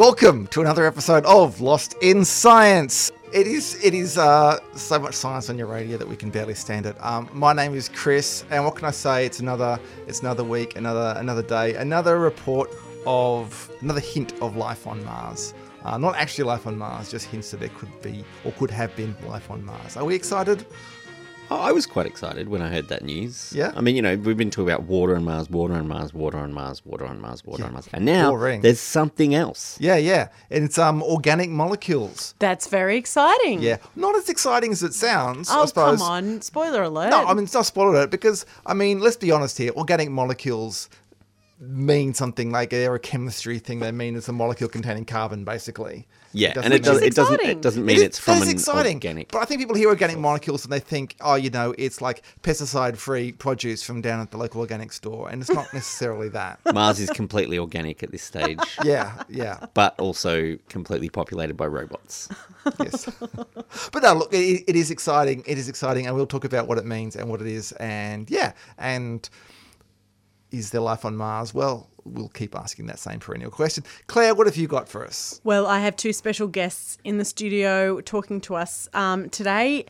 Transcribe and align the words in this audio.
Welcome 0.00 0.46
to 0.46 0.62
another 0.62 0.86
episode 0.86 1.26
of 1.26 1.60
Lost 1.60 1.94
in 2.00 2.24
Science. 2.24 3.12
It 3.34 3.46
is 3.46 3.84
it 3.84 3.92
is 3.92 4.16
uh, 4.16 4.58
so 4.74 4.98
much 4.98 5.12
science 5.12 5.50
on 5.50 5.58
your 5.58 5.66
radio 5.66 5.98
that 5.98 6.08
we 6.08 6.16
can 6.16 6.30
barely 6.30 6.54
stand 6.54 6.86
it. 6.86 6.96
Um, 7.04 7.28
my 7.34 7.52
name 7.52 7.74
is 7.74 7.90
Chris, 7.90 8.46
and 8.50 8.64
what 8.64 8.76
can 8.76 8.86
I 8.86 8.92
say? 8.92 9.26
It's 9.26 9.40
another 9.40 9.78
it's 10.06 10.20
another 10.20 10.42
week, 10.42 10.76
another 10.76 11.14
another 11.18 11.42
day, 11.42 11.74
another 11.74 12.18
report 12.18 12.74
of 13.06 13.70
another 13.82 14.00
hint 14.00 14.32
of 14.40 14.56
life 14.56 14.86
on 14.86 15.04
Mars. 15.04 15.52
Uh, 15.84 15.98
not 15.98 16.16
actually 16.16 16.44
life 16.44 16.66
on 16.66 16.78
Mars, 16.78 17.10
just 17.10 17.26
hints 17.26 17.50
that 17.50 17.60
there 17.60 17.68
could 17.68 18.00
be 18.00 18.24
or 18.46 18.52
could 18.52 18.70
have 18.70 18.96
been 18.96 19.14
life 19.26 19.50
on 19.50 19.62
Mars. 19.62 19.98
Are 19.98 20.04
we 20.06 20.14
excited? 20.14 20.64
I 21.50 21.72
was 21.72 21.86
quite 21.86 22.06
excited 22.06 22.48
when 22.48 22.62
I 22.62 22.68
heard 22.68 22.88
that 22.88 23.02
news. 23.04 23.52
Yeah? 23.54 23.72
I 23.74 23.80
mean, 23.80 23.96
you 23.96 24.02
know, 24.02 24.16
we've 24.16 24.36
been 24.36 24.50
talking 24.50 24.68
about 24.70 24.84
water 24.84 25.16
on 25.16 25.24
Mars, 25.24 25.50
water 25.50 25.74
on 25.74 25.88
Mars, 25.88 26.14
water 26.14 26.36
on 26.38 26.52
Mars, 26.52 26.84
water 26.84 27.04
on 27.06 27.20
Mars, 27.20 27.44
water 27.44 27.62
Yeah. 27.62 27.66
on 27.66 27.72
Mars. 27.72 27.88
And 27.92 28.04
now 28.04 28.30
Boring. 28.30 28.60
there's 28.60 28.78
something 28.80 29.34
else. 29.34 29.76
Yeah, 29.80 29.96
yeah, 29.96 30.28
and 30.50 30.64
it's 30.64 30.78
um 30.78 31.02
organic 31.02 31.50
molecules. 31.50 32.34
That's 32.38 32.68
very 32.68 32.96
exciting. 32.96 33.60
Yeah, 33.62 33.78
not 33.96 34.14
as 34.16 34.28
exciting 34.28 34.72
as 34.72 34.82
it 34.82 34.94
sounds. 34.94 35.48
Oh, 35.50 35.62
I 35.62 35.66
suppose. 35.66 35.98
come 35.98 36.08
on. 36.08 36.40
Spoiler 36.42 36.82
alert. 36.84 37.10
No, 37.10 37.26
I 37.26 37.34
mean 37.34 37.44
it's 37.44 37.54
not 37.54 37.66
spoiled 37.66 37.96
it 37.96 38.10
because 38.10 38.46
I 38.64 38.74
mean 38.74 39.00
let's 39.00 39.16
be 39.16 39.32
honest 39.32 39.58
here. 39.58 39.72
Organic 39.72 40.08
molecules 40.10 40.88
mean 41.60 42.14
something 42.14 42.50
like 42.50 42.70
they're 42.70 42.94
a 42.94 42.98
chemistry 42.98 43.58
thing. 43.58 43.80
They 43.80 43.92
mean 43.92 44.16
it's 44.16 44.28
a 44.28 44.32
molecule 44.32 44.68
containing 44.70 45.04
carbon, 45.04 45.44
basically. 45.44 46.08
Yeah, 46.32 46.54
doesn't 46.54 46.64
and 46.64 46.74
it, 46.74 46.82
does, 46.84 47.02
it 47.02 47.14
doesn't 47.14 47.40
it 47.42 47.60
doesn't 47.60 47.84
mean 47.84 47.96
is- 47.96 48.02
it's 48.02 48.18
from 48.18 48.40
an 48.40 48.48
exciting. 48.48 48.96
organic. 48.96 49.30
But 49.32 49.40
I 49.42 49.44
think 49.44 49.60
people 49.60 49.74
hear 49.74 49.88
organic 49.88 50.16
molecules 50.16 50.64
and 50.64 50.72
they 50.72 50.78
think, 50.80 51.16
oh, 51.20 51.34
you 51.34 51.50
know, 51.50 51.74
it's 51.76 52.00
like 52.00 52.22
pesticide-free 52.42 53.32
produce 53.32 53.82
from 53.82 54.00
down 54.00 54.20
at 54.20 54.30
the 54.30 54.36
local 54.38 54.60
organic 54.60 54.92
store, 54.92 55.28
and 55.28 55.42
it's 55.42 55.50
not 55.50 55.66
necessarily 55.74 56.28
that. 56.30 56.60
Mars 56.72 57.00
is 57.00 57.10
completely 57.10 57.58
organic 57.58 58.02
at 58.02 58.10
this 58.12 58.22
stage, 58.22 58.60
Yeah, 58.84 59.22
yeah. 59.28 59.66
but 59.74 59.98
also 60.00 60.56
completely 60.68 61.10
populated 61.10 61.56
by 61.56 61.66
robots. 61.66 62.28
yes. 62.80 63.10
but 63.92 64.02
no, 64.02 64.14
look, 64.14 64.32
it, 64.32 64.64
it 64.68 64.76
is 64.76 64.90
exciting. 64.90 65.42
It 65.46 65.58
is 65.58 65.68
exciting, 65.68 66.06
and 66.06 66.14
we'll 66.16 66.26
talk 66.26 66.44
about 66.44 66.68
what 66.68 66.78
it 66.78 66.86
means 66.86 67.16
and 67.16 67.28
what 67.28 67.40
it 67.40 67.48
is, 67.48 67.72
and 67.72 68.30
yeah, 68.30 68.52
and 68.78 69.28
is 70.50 70.70
there 70.70 70.80
life 70.80 71.04
on 71.04 71.16
Mars? 71.16 71.54
Well, 71.54 71.88
we'll 72.04 72.28
keep 72.28 72.54
asking 72.54 72.86
that 72.86 72.98
same 72.98 73.20
perennial 73.20 73.50
question. 73.50 73.84
Claire, 74.06 74.34
what 74.34 74.46
have 74.46 74.56
you 74.56 74.66
got 74.66 74.88
for 74.88 75.04
us? 75.04 75.40
Well, 75.44 75.66
I 75.66 75.80
have 75.80 75.96
two 75.96 76.12
special 76.12 76.48
guests 76.48 76.98
in 77.04 77.18
the 77.18 77.24
studio 77.24 78.00
talking 78.00 78.40
to 78.42 78.56
us 78.56 78.88
um, 78.94 79.28
today. 79.30 79.86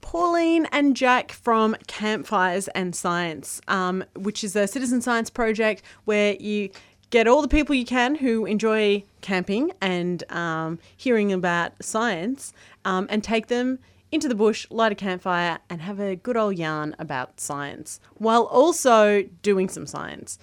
Pauline 0.00 0.66
and 0.66 0.94
Jack 0.94 1.32
from 1.32 1.74
Campfires 1.86 2.68
and 2.68 2.94
Science, 2.94 3.62
um, 3.68 4.04
which 4.14 4.44
is 4.44 4.54
a 4.54 4.66
citizen 4.66 5.00
science 5.00 5.30
project 5.30 5.82
where 6.04 6.34
you 6.34 6.70
get 7.08 7.26
all 7.26 7.40
the 7.40 7.48
people 7.48 7.74
you 7.74 7.86
can 7.86 8.16
who 8.16 8.44
enjoy 8.44 9.02
camping 9.22 9.72
and 9.80 10.30
um, 10.30 10.78
hearing 10.96 11.32
about 11.32 11.72
science 11.82 12.52
um, 12.84 13.06
and 13.08 13.24
take 13.24 13.46
them 13.46 13.78
into 14.14 14.28
the 14.28 14.34
bush, 14.34 14.66
light 14.70 14.92
a 14.92 14.94
campfire, 14.94 15.58
and 15.68 15.82
have 15.82 16.00
a 16.00 16.14
good 16.16 16.36
old 16.36 16.56
yarn 16.56 16.94
about 16.98 17.40
science 17.40 18.00
while 18.14 18.44
also 18.44 19.22
doing 19.42 19.68
some 19.68 19.86
science. 19.86 20.38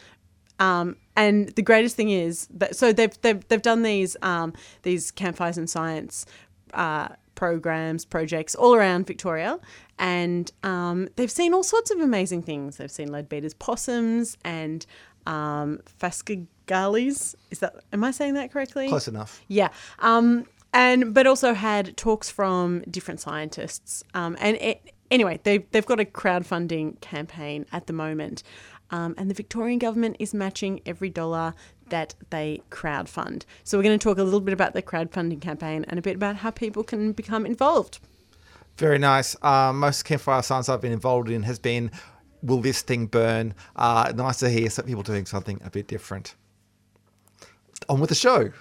Um, 0.59 0.97
and 1.15 1.49
the 1.49 1.61
greatest 1.61 1.95
thing 1.95 2.09
is 2.09 2.47
that 2.53 2.75
so 2.75 2.93
they've 2.93 3.19
they've, 3.21 3.47
they've 3.47 3.61
done 3.61 3.81
these 3.81 4.15
um, 4.21 4.53
these 4.83 5.09
campfires 5.09 5.57
and 5.57 5.69
science 5.69 6.25
uh, 6.73 7.09
programs 7.33 8.05
projects 8.05 8.53
all 8.55 8.75
around 8.75 9.07
Victoria, 9.07 9.57
and 9.97 10.51
um, 10.63 11.07
they've 11.15 11.31
seen 11.31 11.53
all 11.53 11.63
sorts 11.63 11.89
of 11.91 11.99
amazing 11.99 12.43
things. 12.43 12.77
They've 12.77 12.91
seen 12.91 13.11
leadbeater's 13.11 13.53
possums 13.53 14.37
and 14.43 14.85
um. 15.25 15.79
Is 16.03 17.59
that 17.59 17.73
am 17.91 18.03
I 18.03 18.11
saying 18.11 18.35
that 18.35 18.51
correctly? 18.51 18.87
Close 18.87 19.07
enough. 19.07 19.41
Yeah. 19.47 19.69
Um, 19.99 20.45
and 20.73 21.13
but 21.13 21.27
also 21.27 21.53
had 21.53 21.95
talks 21.97 22.29
from 22.29 22.81
different 22.81 23.19
scientists. 23.19 24.03
Um, 24.13 24.37
and 24.39 24.57
it, 24.57 24.91
anyway, 25.09 25.39
they 25.43 25.59
they've 25.71 25.85
got 25.85 25.99
a 25.99 26.05
crowdfunding 26.05 26.99
campaign 27.01 27.65
at 27.71 27.87
the 27.87 27.93
moment, 27.93 28.43
um, 28.89 29.15
and 29.17 29.29
the 29.29 29.33
Victorian 29.33 29.79
government 29.79 30.17
is 30.19 30.33
matching 30.33 30.81
every 30.85 31.09
dollar 31.09 31.53
that 31.89 32.15
they 32.29 32.61
crowdfund. 32.69 33.43
So 33.63 33.77
we're 33.77 33.83
going 33.83 33.99
to 33.99 34.03
talk 34.03 34.17
a 34.17 34.23
little 34.23 34.39
bit 34.39 34.53
about 34.53 34.73
the 34.73 34.81
crowdfunding 34.81 35.41
campaign 35.41 35.85
and 35.87 35.99
a 35.99 36.01
bit 36.01 36.15
about 36.15 36.37
how 36.37 36.51
people 36.51 36.83
can 36.83 37.11
become 37.11 37.45
involved. 37.45 37.99
Very 38.77 38.97
nice. 38.97 39.35
Uh, 39.41 39.71
most 39.73 40.03
campfire 40.05 40.41
science 40.41 40.69
I've 40.69 40.81
been 40.81 40.93
involved 40.93 41.29
in 41.29 41.43
has 41.43 41.59
been, 41.59 41.91
will 42.41 42.61
this 42.61 42.81
thing 42.81 43.07
burn? 43.07 43.53
Uh, 43.75 44.11
nice 44.15 44.39
to 44.39 44.49
hear 44.49 44.69
some 44.69 44.85
people 44.85 45.03
doing 45.03 45.25
something 45.25 45.59
a 45.63 45.69
bit 45.69 45.87
different. 45.87 46.35
On 47.89 47.99
with 47.99 48.09
the 48.09 48.15
show. 48.15 48.51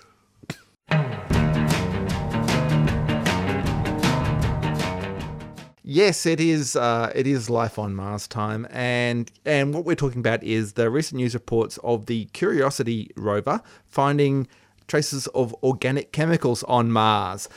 Yes, 5.93 6.25
it 6.25 6.39
is. 6.39 6.77
Uh, 6.77 7.11
it 7.17 7.27
is 7.27 7.51
life 7.51 7.77
on 7.77 7.97
Mars 7.97 8.29
time, 8.29 8.65
and 8.71 9.29
and 9.45 9.75
what 9.75 9.85
we're 9.85 9.97
talking 9.97 10.21
about 10.21 10.41
is 10.45 10.75
the 10.75 10.89
recent 10.89 11.17
news 11.17 11.35
reports 11.35 11.79
of 11.79 12.07
the 12.07 12.27
Curiosity 12.27 13.11
rover 13.17 13.61
finding 13.87 14.47
traces 14.87 15.27
of 15.35 15.53
organic 15.65 16.13
chemicals 16.13 16.63
on 16.69 16.93
Mars. 16.93 17.49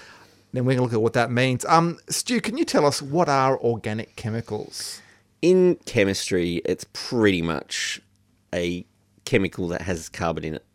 Then 0.51 0.65
we're 0.65 0.77
to 0.77 0.81
look 0.81 0.93
at 0.93 1.01
what 1.03 1.13
that 1.13 1.29
means. 1.29 1.63
Um, 1.65 1.99
Stu, 2.09 2.41
can 2.41 2.57
you 2.57 2.65
tell 2.65 2.87
us 2.87 3.03
what 3.03 3.29
are 3.29 3.55
organic 3.59 4.15
chemicals? 4.15 4.99
In 5.43 5.75
chemistry, 5.85 6.55
it's 6.65 6.87
pretty 6.91 7.43
much 7.43 8.01
a 8.51 8.83
chemical 9.25 9.67
that 9.67 9.81
has 9.83 10.09
carbon 10.09 10.43
in 10.43 10.55
it. 10.55 10.65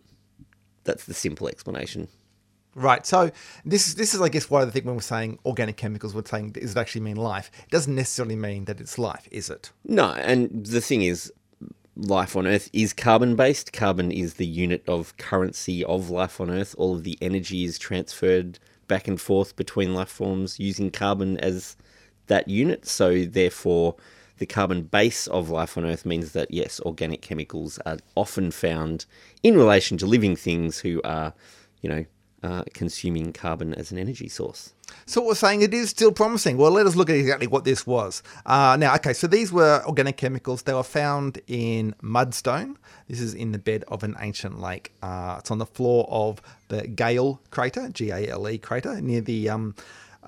That's 0.84 1.06
the 1.06 1.14
simple 1.14 1.48
explanation. 1.48 2.06
Right. 2.78 3.04
So 3.04 3.32
this 3.64 3.88
is 3.88 3.96
this 3.96 4.14
is, 4.14 4.20
I 4.20 4.28
guess, 4.28 4.48
why 4.48 4.62
I 4.62 4.70
think 4.70 4.86
when 4.86 4.94
we're 4.94 5.00
saying 5.00 5.40
organic 5.44 5.76
chemicals, 5.76 6.14
we're 6.14 6.24
saying 6.24 6.52
does 6.52 6.76
it 6.76 6.78
actually 6.78 7.00
mean 7.00 7.16
life? 7.16 7.50
It 7.64 7.70
doesn't 7.70 7.94
necessarily 7.94 8.36
mean 8.36 8.66
that 8.66 8.80
it's 8.80 8.98
life, 8.98 9.26
is 9.32 9.50
it? 9.50 9.72
No, 9.84 10.12
and 10.12 10.64
the 10.64 10.80
thing 10.80 11.02
is, 11.02 11.32
life 11.96 12.36
on 12.36 12.46
Earth 12.46 12.70
is 12.72 12.92
carbon 12.92 13.34
based. 13.34 13.72
Carbon 13.72 14.12
is 14.12 14.34
the 14.34 14.46
unit 14.46 14.84
of 14.86 15.16
currency 15.16 15.82
of 15.84 16.08
life 16.08 16.40
on 16.40 16.50
Earth. 16.50 16.76
All 16.78 16.94
of 16.94 17.02
the 17.02 17.18
energy 17.20 17.64
is 17.64 17.80
transferred 17.80 18.60
back 18.86 19.08
and 19.08 19.20
forth 19.20 19.56
between 19.56 19.92
life 19.92 20.08
forms 20.08 20.60
using 20.60 20.92
carbon 20.92 21.36
as 21.38 21.76
that 22.28 22.46
unit. 22.46 22.86
So, 22.86 23.24
therefore, 23.24 23.96
the 24.38 24.46
carbon 24.46 24.84
base 24.84 25.26
of 25.26 25.50
life 25.50 25.76
on 25.76 25.84
Earth 25.84 26.06
means 26.06 26.30
that, 26.30 26.52
yes, 26.52 26.80
organic 26.82 27.22
chemicals 27.22 27.80
are 27.84 27.98
often 28.14 28.52
found 28.52 29.04
in 29.42 29.56
relation 29.56 29.98
to 29.98 30.06
living 30.06 30.36
things 30.36 30.78
who 30.78 31.00
are, 31.02 31.34
you 31.82 31.90
know, 31.90 32.04
uh, 32.42 32.62
consuming 32.74 33.32
carbon 33.32 33.74
as 33.74 33.90
an 33.92 33.98
energy 33.98 34.28
source. 34.28 34.72
So 35.06 35.20
what 35.20 35.28
we're 35.28 35.34
saying 35.34 35.62
it 35.62 35.74
is 35.74 35.90
still 35.90 36.12
promising. 36.12 36.56
Well, 36.56 36.70
let 36.70 36.86
us 36.86 36.96
look 36.96 37.10
at 37.10 37.16
exactly 37.16 37.46
what 37.46 37.64
this 37.64 37.86
was. 37.86 38.22
Uh, 38.46 38.76
now, 38.78 38.94
okay, 38.94 39.12
so 39.12 39.26
these 39.26 39.52
were 39.52 39.82
organic 39.86 40.16
chemicals. 40.16 40.62
They 40.62 40.72
were 40.72 40.82
found 40.82 41.40
in 41.46 41.94
mudstone. 42.02 42.76
This 43.08 43.20
is 43.20 43.34
in 43.34 43.52
the 43.52 43.58
bed 43.58 43.84
of 43.88 44.02
an 44.02 44.16
ancient 44.20 44.60
lake. 44.60 44.92
Uh, 45.02 45.36
it's 45.40 45.50
on 45.50 45.58
the 45.58 45.66
floor 45.66 46.06
of 46.10 46.40
the 46.68 46.86
Gale 46.86 47.40
crater, 47.50 47.88
G-A-L-E 47.90 48.58
crater, 48.58 49.00
near 49.00 49.20
the 49.20 49.48
um, 49.50 49.74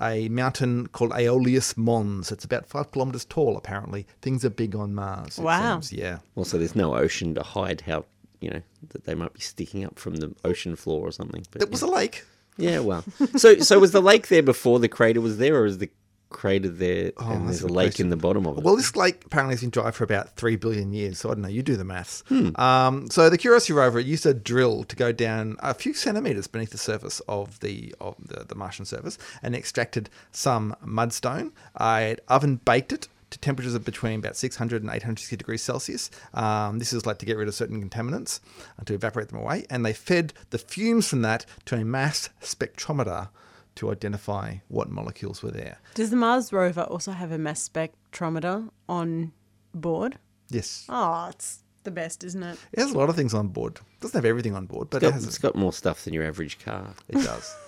a 0.01 0.29
mountain 0.29 0.87
called 0.87 1.11
Aeolus 1.11 1.77
Mons. 1.77 2.31
It's 2.31 2.45
about 2.45 2.65
five 2.65 2.91
kilometers 2.91 3.25
tall. 3.25 3.55
Apparently, 3.57 4.05
things 4.21 4.43
are 4.43 4.49
big 4.49 4.75
on 4.75 4.93
Mars. 4.95 5.37
it 5.37 5.43
Wow. 5.43 5.79
seems. 5.79 5.93
Yeah. 5.93 6.19
Also, 6.35 6.57
there's 6.57 6.75
no 6.75 6.95
ocean 6.95 7.35
to 7.35 7.43
hide 7.43 7.81
how, 7.81 8.05
you 8.41 8.49
know, 8.49 8.61
that 8.89 9.05
they 9.05 9.15
might 9.15 9.33
be 9.33 9.39
sticking 9.39 9.85
up 9.85 9.97
from 9.97 10.17
the 10.17 10.35
ocean 10.43 10.75
floor 10.75 11.07
or 11.07 11.11
something. 11.11 11.45
But, 11.51 11.61
It 11.61 11.71
was 11.71 11.81
a 11.81 11.87
lake. 11.87 12.25
yeah, 12.57 12.79
well. 12.79 13.03
So, 13.37 13.59
so 13.59 13.79
was 13.79 13.91
the 13.93 14.01
lake 14.01 14.27
there 14.27 14.43
before 14.43 14.79
the 14.79 14.89
crater 14.89 15.21
was 15.21 15.37
there, 15.37 15.55
or 15.55 15.65
is 15.65 15.77
the 15.77 15.89
crater 16.29 16.69
there 16.69 17.07
and 17.07 17.13
Oh, 17.17 17.29
that's 17.45 17.59
there's 17.59 17.63
a 17.63 17.67
lake 17.67 17.87
question. 17.89 18.05
in 18.05 18.09
the 18.09 18.15
bottom 18.17 18.47
of 18.47 18.57
it? 18.57 18.63
Well, 18.63 18.77
this 18.77 18.95
lake 18.95 19.23
apparently 19.25 19.53
has 19.53 19.61
been 19.61 19.69
dry 19.69 19.91
for 19.91 20.03
about 20.05 20.35
three 20.37 20.55
billion 20.55 20.93
years. 20.93 21.19
So 21.19 21.29
I 21.29 21.33
don't 21.33 21.41
know. 21.41 21.49
You 21.49 21.61
do 21.61 21.75
the 21.75 21.83
maths. 21.83 22.23
Hmm. 22.29 22.49
Um, 22.55 23.09
so 23.09 23.29
the 23.29 23.37
Curiosity 23.37 23.73
rover 23.73 23.99
used 23.99 24.25
a 24.25 24.33
drill 24.33 24.85
to 24.85 24.95
go 24.95 25.11
down 25.11 25.57
a 25.59 25.73
few 25.73 25.93
centimeters 25.93 26.47
beneath 26.47 26.69
the 26.71 26.77
surface 26.77 27.19
of 27.27 27.59
the 27.59 27.93
of 27.99 28.15
the, 28.25 28.45
the 28.45 28.55
Martian 28.55 28.85
surface 28.85 29.17
and 29.43 29.53
extracted 29.55 30.09
some 30.31 30.73
mudstone. 30.85 31.51
I 31.77 32.15
oven 32.29 32.61
baked 32.63 32.93
it 32.93 33.07
to 33.31 33.39
temperatures 33.39 33.73
of 33.73 33.83
between 33.83 34.19
about 34.19 34.37
600 34.37 34.83
and 34.83 34.91
860 34.91 35.35
degrees 35.35 35.61
Celsius. 35.63 36.11
Um, 36.33 36.79
this 36.79 36.93
is 36.93 37.05
like 37.05 37.17
to 37.19 37.25
get 37.25 37.37
rid 37.37 37.47
of 37.47 37.55
certain 37.55 37.81
contaminants 37.89 38.39
and 38.77 38.85
to 38.87 38.93
evaporate 38.93 39.29
them 39.29 39.39
away. 39.39 39.65
And 39.69 39.85
they 39.85 39.93
fed 39.93 40.33
the 40.51 40.57
fumes 40.57 41.07
from 41.07 41.21
that 41.23 41.45
to 41.65 41.75
a 41.75 41.83
mass 41.83 42.29
spectrometer 42.41 43.29
to 43.75 43.91
identify 43.91 44.55
what 44.67 44.89
molecules 44.89 45.41
were 45.41 45.51
there. 45.51 45.79
Does 45.95 46.09
the 46.09 46.17
Mars 46.17 46.51
rover 46.53 46.81
also 46.81 47.11
have 47.11 47.31
a 47.31 47.37
mass 47.37 47.67
spectrometer 47.67 48.69
on 48.87 49.31
board? 49.73 50.17
Yes. 50.49 50.85
Oh, 50.89 51.27
it's 51.29 51.63
the 51.83 51.91
best, 51.91 52.23
isn't 52.23 52.43
it? 52.43 52.59
It 52.73 52.79
has 52.79 52.91
a 52.91 52.97
lot 52.97 53.09
of 53.09 53.15
things 53.15 53.33
on 53.33 53.47
board. 53.47 53.77
It 53.77 54.01
doesn't 54.01 54.17
have 54.17 54.25
everything 54.25 54.55
on 54.55 54.65
board, 54.65 54.89
but 54.89 54.97
it's, 54.97 55.05
it 55.05 55.09
got, 55.09 55.13
has. 55.13 55.25
it's 55.25 55.37
got 55.37 55.55
more 55.55 55.73
stuff 55.73 56.03
than 56.03 56.13
your 56.13 56.25
average 56.25 56.59
car. 56.59 56.93
It 57.07 57.15
does. 57.15 57.55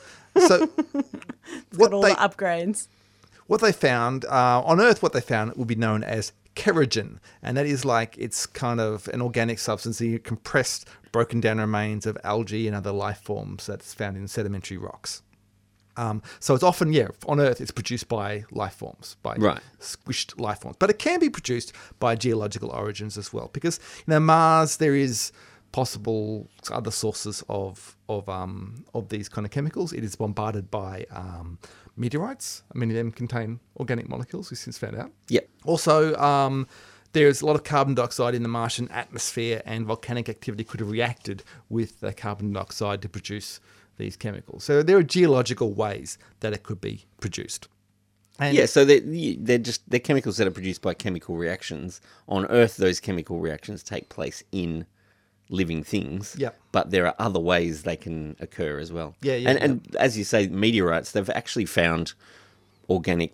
So, 0.47 0.65
what 1.75 1.91
Got 1.91 1.93
all 1.93 2.01
they 2.01 2.09
the 2.09 2.15
upgrades. 2.15 2.87
What 3.53 3.61
they 3.61 3.71
found 3.71 4.25
uh, 4.25 4.63
on 4.65 4.81
Earth, 4.81 5.03
what 5.03 5.13
they 5.13 5.21
found 5.21 5.55
would 5.55 5.67
be 5.67 5.75
known 5.75 6.03
as 6.03 6.33
kerogen, 6.55 7.19
and 7.43 7.55
that 7.55 7.67
is 7.67 7.85
like 7.85 8.15
it's 8.17 8.47
kind 8.47 8.81
of 8.81 9.07
an 9.09 9.21
organic 9.21 9.59
substance, 9.59 9.99
the 9.99 10.17
compressed, 10.17 10.87
broken 11.11 11.39
down 11.39 11.59
remains 11.59 12.07
of 12.07 12.17
algae 12.23 12.65
and 12.65 12.75
other 12.75 12.91
life 12.91 13.19
forms 13.21 13.67
that's 13.67 13.93
found 13.93 14.17
in 14.17 14.27
sedimentary 14.27 14.77
rocks. 14.77 15.21
Um, 15.97 16.23
so 16.39 16.55
it's 16.55 16.63
often, 16.63 16.91
yeah, 16.93 17.09
on 17.27 17.39
Earth, 17.39 17.61
it's 17.61 17.69
produced 17.69 18.07
by 18.07 18.45
life 18.49 18.73
forms, 18.73 19.17
by 19.21 19.35
Right. 19.35 19.61
squished 19.79 20.39
life 20.39 20.61
forms. 20.61 20.77
But 20.79 20.89
it 20.89 20.97
can 20.97 21.19
be 21.19 21.29
produced 21.29 21.73
by 21.99 22.15
geological 22.15 22.71
origins 22.71 23.19
as 23.19 23.31
well, 23.31 23.51
because 23.53 23.79
you 23.99 24.05
know 24.07 24.19
Mars, 24.19 24.77
there 24.77 24.95
is 24.95 25.31
possible 25.71 26.47
other 26.71 26.91
sources 26.91 27.43
of 27.49 27.95
of 28.09 28.27
um, 28.29 28.83
of 28.95 29.09
these 29.09 29.29
kind 29.29 29.45
of 29.45 29.51
chemicals. 29.51 29.93
It 29.93 30.03
is 30.03 30.15
bombarded 30.15 30.71
by 30.71 31.05
um, 31.11 31.59
meteorites. 31.95 32.63
Many 32.73 32.93
of 32.93 32.97
them 32.97 33.11
contain 33.11 33.59
organic 33.77 34.09
molecules. 34.09 34.49
We've 34.49 34.57
since 34.57 34.77
found 34.77 34.95
out. 34.95 35.11
Yep. 35.29 35.49
Also, 35.65 36.15
um, 36.15 36.67
there's 37.13 37.41
a 37.41 37.45
lot 37.45 37.55
of 37.55 37.63
carbon 37.63 37.93
dioxide 37.93 38.35
in 38.35 38.43
the 38.43 38.49
Martian 38.49 38.89
atmosphere, 38.89 39.61
and 39.65 39.85
volcanic 39.85 40.29
activity 40.29 40.63
could 40.63 40.79
have 40.79 40.89
reacted 40.89 41.43
with 41.69 41.99
the 41.99 42.13
carbon 42.13 42.51
dioxide 42.53 43.01
to 43.03 43.09
produce 43.09 43.59
these 43.97 44.15
chemicals. 44.15 44.63
So 44.63 44.81
there 44.81 44.97
are 44.97 45.03
geological 45.03 45.73
ways 45.73 46.17
that 46.39 46.53
it 46.53 46.63
could 46.63 46.81
be 46.81 47.05
produced. 47.19 47.67
And 48.39 48.57
Yeah, 48.57 48.65
so 48.65 48.83
they're, 48.83 49.01
they're 49.37 49.59
just 49.59 49.87
they're 49.89 49.99
chemicals 49.99 50.37
that 50.37 50.47
are 50.47 50.51
produced 50.51 50.81
by 50.81 50.95
chemical 50.95 51.37
reactions. 51.37 52.01
On 52.27 52.47
Earth, 52.47 52.77
those 52.77 52.99
chemical 52.99 53.39
reactions 53.39 53.83
take 53.83 54.09
place 54.09 54.43
in 54.51 54.87
living 55.53 55.83
things. 55.83 56.35
Yep. 56.37 56.59
But 56.71 56.91
there 56.91 57.05
are 57.05 57.15
other 57.19 57.39
ways 57.39 57.83
they 57.83 57.95
can 57.95 58.35
occur 58.39 58.79
as 58.79 58.91
well. 58.91 59.15
Yeah, 59.21 59.35
yeah, 59.35 59.49
And, 59.51 59.59
and 59.59 59.95
as 59.97 60.17
you 60.17 60.23
say, 60.23 60.47
meteorites, 60.47 61.11
they've 61.11 61.29
actually 61.29 61.65
found 61.65 62.13
organic 62.89 63.33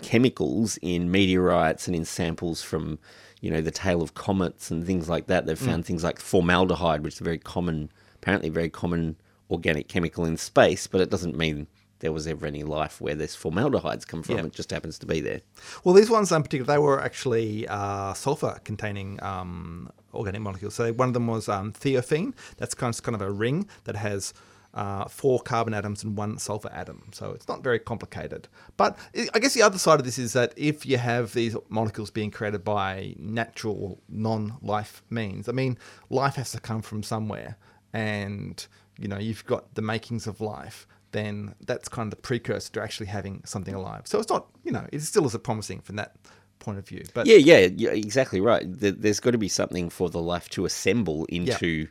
chemicals 0.00 0.78
in 0.82 1.10
meteorites 1.10 1.86
and 1.86 1.94
in 1.94 2.04
samples 2.04 2.62
from, 2.62 2.98
you 3.40 3.50
know, 3.50 3.60
the 3.60 3.70
tail 3.70 4.02
of 4.02 4.14
comets 4.14 4.70
and 4.70 4.84
things 4.86 5.08
like 5.08 5.26
that. 5.26 5.46
They've 5.46 5.58
Mm. 5.58 5.66
found 5.66 5.84
things 5.86 6.02
like 6.02 6.18
formaldehyde, 6.18 7.04
which 7.04 7.14
is 7.14 7.20
a 7.20 7.24
very 7.24 7.38
common, 7.38 7.90
apparently 8.16 8.48
very 8.48 8.70
common 8.70 9.16
organic 9.50 9.86
chemical 9.88 10.24
in 10.24 10.36
space, 10.36 10.86
but 10.86 11.00
it 11.00 11.10
doesn't 11.10 11.36
mean 11.36 11.66
there 12.02 12.12
was 12.12 12.26
ever 12.26 12.44
any 12.46 12.64
life 12.64 13.00
where 13.00 13.14
this 13.14 13.34
formaldehyde's 13.34 14.04
come 14.04 14.22
from. 14.22 14.40
It 14.40 14.52
just 14.52 14.70
happens 14.70 14.98
to 14.98 15.06
be 15.06 15.20
there. 15.20 15.40
Well, 15.84 15.94
these 15.94 16.10
ones 16.10 16.30
in 16.32 16.42
particular, 16.42 16.74
they 16.74 16.78
were 16.78 17.00
actually 17.00 17.66
uh, 17.68 18.12
sulfur-containing 18.12 19.22
um, 19.22 19.90
organic 20.12 20.42
molecules. 20.42 20.74
So 20.74 20.92
one 20.92 21.08
of 21.08 21.14
them 21.14 21.28
was 21.28 21.48
um, 21.48 21.72
thiophene. 21.72 22.34
That's 22.58 22.74
kind 22.74 22.92
of, 22.92 23.02
kind 23.02 23.14
of 23.14 23.22
a 23.22 23.30
ring 23.30 23.68
that 23.84 23.96
has 23.96 24.34
uh, 24.74 25.06
four 25.06 25.40
carbon 25.40 25.74
atoms 25.74 26.02
and 26.02 26.16
one 26.16 26.38
sulfur 26.38 26.70
atom. 26.72 27.10
So 27.12 27.30
it's 27.30 27.46
not 27.46 27.62
very 27.62 27.78
complicated. 27.78 28.48
But 28.76 28.98
I 29.16 29.28
I 29.34 29.38
guess 29.38 29.54
the 29.54 29.62
other 29.62 29.78
side 29.78 30.00
of 30.00 30.04
this 30.04 30.18
is 30.18 30.32
that 30.32 30.52
if 30.56 30.84
you 30.84 30.98
have 30.98 31.34
these 31.34 31.56
molecules 31.68 32.10
being 32.10 32.32
created 32.32 32.64
by 32.64 33.14
natural, 33.18 34.00
non-life 34.08 35.02
means, 35.08 35.48
I 35.48 35.52
mean, 35.52 35.78
life 36.10 36.34
has 36.34 36.50
to 36.52 36.60
come 36.60 36.82
from 36.82 37.02
somewhere, 37.02 37.58
and 37.92 38.66
you 38.98 39.08
know 39.08 39.18
you've 39.18 39.46
got 39.46 39.74
the 39.74 39.82
makings 39.82 40.26
of 40.26 40.40
life 40.40 40.86
then 41.12 41.54
that's 41.66 41.88
kind 41.88 42.06
of 42.06 42.10
the 42.10 42.22
precursor 42.22 42.72
to 42.72 42.82
actually 42.82 43.06
having 43.06 43.42
something 43.44 43.74
alive. 43.74 44.02
So 44.04 44.18
it's 44.18 44.28
not, 44.30 44.48
you 44.64 44.72
know, 44.72 44.86
it 44.92 45.00
still 45.02 45.24
is 45.26 45.34
a 45.34 45.38
promising 45.38 45.80
from 45.80 45.96
that 45.96 46.16
point 46.58 46.78
of 46.78 46.86
view. 46.86 47.04
But 47.14 47.26
Yeah, 47.26 47.36
yeah, 47.36 47.68
yeah, 47.76 47.90
exactly 47.90 48.40
right. 48.40 48.64
There- 48.66 48.92
There's 48.92 49.20
got 49.20 49.32
to 49.32 49.38
be 49.38 49.48
something 49.48 49.90
for 49.90 50.08
the 50.10 50.20
life 50.20 50.48
to 50.50 50.64
assemble 50.64 51.24
into 51.26 51.88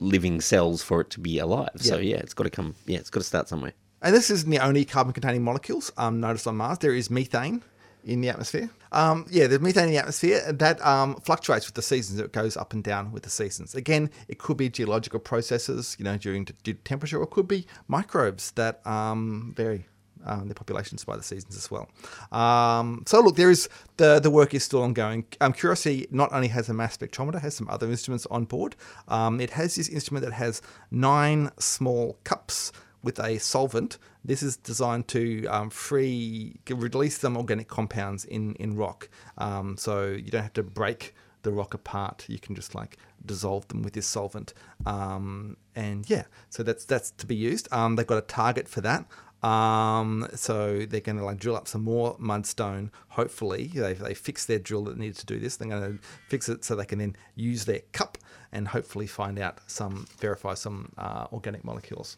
living 0.00 0.40
cells 0.40 0.82
for 0.82 1.00
it 1.02 1.10
to 1.10 1.20
be 1.20 1.38
alive. 1.38 1.70
So 1.76 1.96
Yeah. 1.96 2.16
yeah, 2.16 2.20
it's 2.20 2.34
got 2.34 2.44
to 2.44 2.50
come. 2.50 2.74
Yeah, 2.86 2.98
it's 2.98 3.10
got 3.10 3.20
to 3.20 3.26
start 3.26 3.48
somewhere. 3.48 3.72
and 4.02 4.14
this 4.14 4.30
isn't 4.30 4.50
the 4.50 4.58
only 4.58 4.84
carbon-containing 4.84 5.42
molecules 5.42 5.90
um, 5.96 6.20
noticed 6.20 6.46
on 6.46 6.56
Mars. 6.56 6.78
There 6.78 6.94
is 6.94 7.10
methane 7.10 7.62
in 8.06 8.20
the 8.20 8.28
atmosphere. 8.28 8.70
Um, 8.92 9.26
yeah, 9.28 9.48
there's 9.48 9.60
methane 9.60 9.84
in 9.84 9.90
the 9.90 9.98
atmosphere 9.98 10.40
that 10.52 10.84
um, 10.86 11.16
fluctuates 11.16 11.66
with 11.66 11.74
the 11.74 11.82
seasons. 11.82 12.20
It 12.20 12.32
goes 12.32 12.56
up 12.56 12.72
and 12.72 12.82
down 12.82 13.12
with 13.12 13.24
the 13.24 13.30
seasons. 13.30 13.74
Again, 13.74 14.10
it 14.28 14.38
could 14.38 14.56
be 14.56 14.68
geological 14.70 15.18
processes, 15.18 15.96
you 15.98 16.04
know, 16.04 16.16
during 16.16 16.46
t- 16.46 16.74
temperature, 16.74 17.18
or 17.18 17.24
it 17.24 17.30
could 17.30 17.48
be 17.48 17.66
microbes 17.88 18.52
that 18.52 18.86
um, 18.86 19.52
vary. 19.56 19.86
Um, 20.24 20.48
their 20.48 20.54
populations 20.54 21.04
by 21.04 21.16
the 21.16 21.22
seasons 21.22 21.56
as 21.56 21.70
well. 21.70 21.88
Um, 22.32 23.04
so 23.06 23.20
look, 23.20 23.36
there 23.36 23.50
is 23.50 23.68
the 23.96 24.18
the 24.18 24.30
work 24.30 24.54
is 24.54 24.64
still 24.64 24.82
ongoing. 24.82 25.24
Um, 25.40 25.52
Curiosity 25.52 26.08
not 26.10 26.32
only 26.32 26.48
has 26.48 26.68
a 26.68 26.74
mass 26.74 26.96
spectrometer, 26.96 27.40
has 27.40 27.54
some 27.54 27.68
other 27.68 27.88
instruments 27.88 28.26
on 28.28 28.44
board. 28.44 28.74
Um, 29.06 29.40
it 29.40 29.50
has 29.50 29.76
this 29.76 29.88
instrument 29.88 30.24
that 30.24 30.32
has 30.32 30.62
nine 30.90 31.52
small 31.60 32.18
cups 32.24 32.72
with 33.06 33.20
a 33.20 33.38
solvent. 33.38 33.98
This 34.24 34.42
is 34.42 34.56
designed 34.56 35.06
to 35.08 35.46
um, 35.46 35.70
free 35.70 36.56
release 36.68 37.16
some 37.18 37.36
organic 37.36 37.68
compounds 37.68 38.24
in 38.24 38.54
in 38.56 38.76
rock, 38.76 39.08
um, 39.38 39.76
so 39.78 40.08
you 40.08 40.30
don't 40.30 40.42
have 40.42 40.52
to 40.54 40.64
break 40.64 41.14
the 41.42 41.52
rock 41.52 41.72
apart. 41.72 42.26
You 42.28 42.40
can 42.40 42.56
just 42.56 42.74
like 42.74 42.98
dissolve 43.24 43.68
them 43.68 43.82
with 43.82 43.94
this 43.94 44.08
solvent, 44.08 44.52
um, 44.84 45.56
and 45.76 46.10
yeah, 46.10 46.24
so 46.50 46.64
that's 46.64 46.84
that's 46.84 47.12
to 47.12 47.26
be 47.26 47.36
used. 47.36 47.72
Um, 47.72 47.94
they've 47.94 48.06
got 48.14 48.18
a 48.18 48.28
target 48.42 48.68
for 48.68 48.80
that. 48.82 49.06
Um, 49.42 50.26
so 50.34 50.86
they're 50.86 51.00
going 51.00 51.18
to 51.18 51.24
like 51.24 51.38
drill 51.38 51.54
up 51.54 51.68
some 51.68 51.84
more 51.84 52.16
mudstone. 52.18 52.90
Hopefully, 53.10 53.68
they 53.68 53.92
they 53.92 54.14
fix 54.14 54.46
their 54.46 54.58
drill 54.58 54.84
that 54.84 54.98
needed 54.98 55.18
to 55.18 55.26
do 55.26 55.38
this. 55.38 55.56
They're 55.56 55.68
going 55.68 55.98
to 55.98 56.02
fix 56.28 56.48
it 56.48 56.64
so 56.64 56.74
they 56.74 56.84
can 56.84 56.98
then 56.98 57.14
use 57.36 57.66
their 57.66 57.82
cup 57.92 58.18
and 58.50 58.66
hopefully 58.66 59.06
find 59.06 59.38
out 59.38 59.60
some 59.68 60.06
verify 60.18 60.54
some 60.54 60.90
uh, 60.98 61.26
organic 61.32 61.62
molecules. 61.64 62.16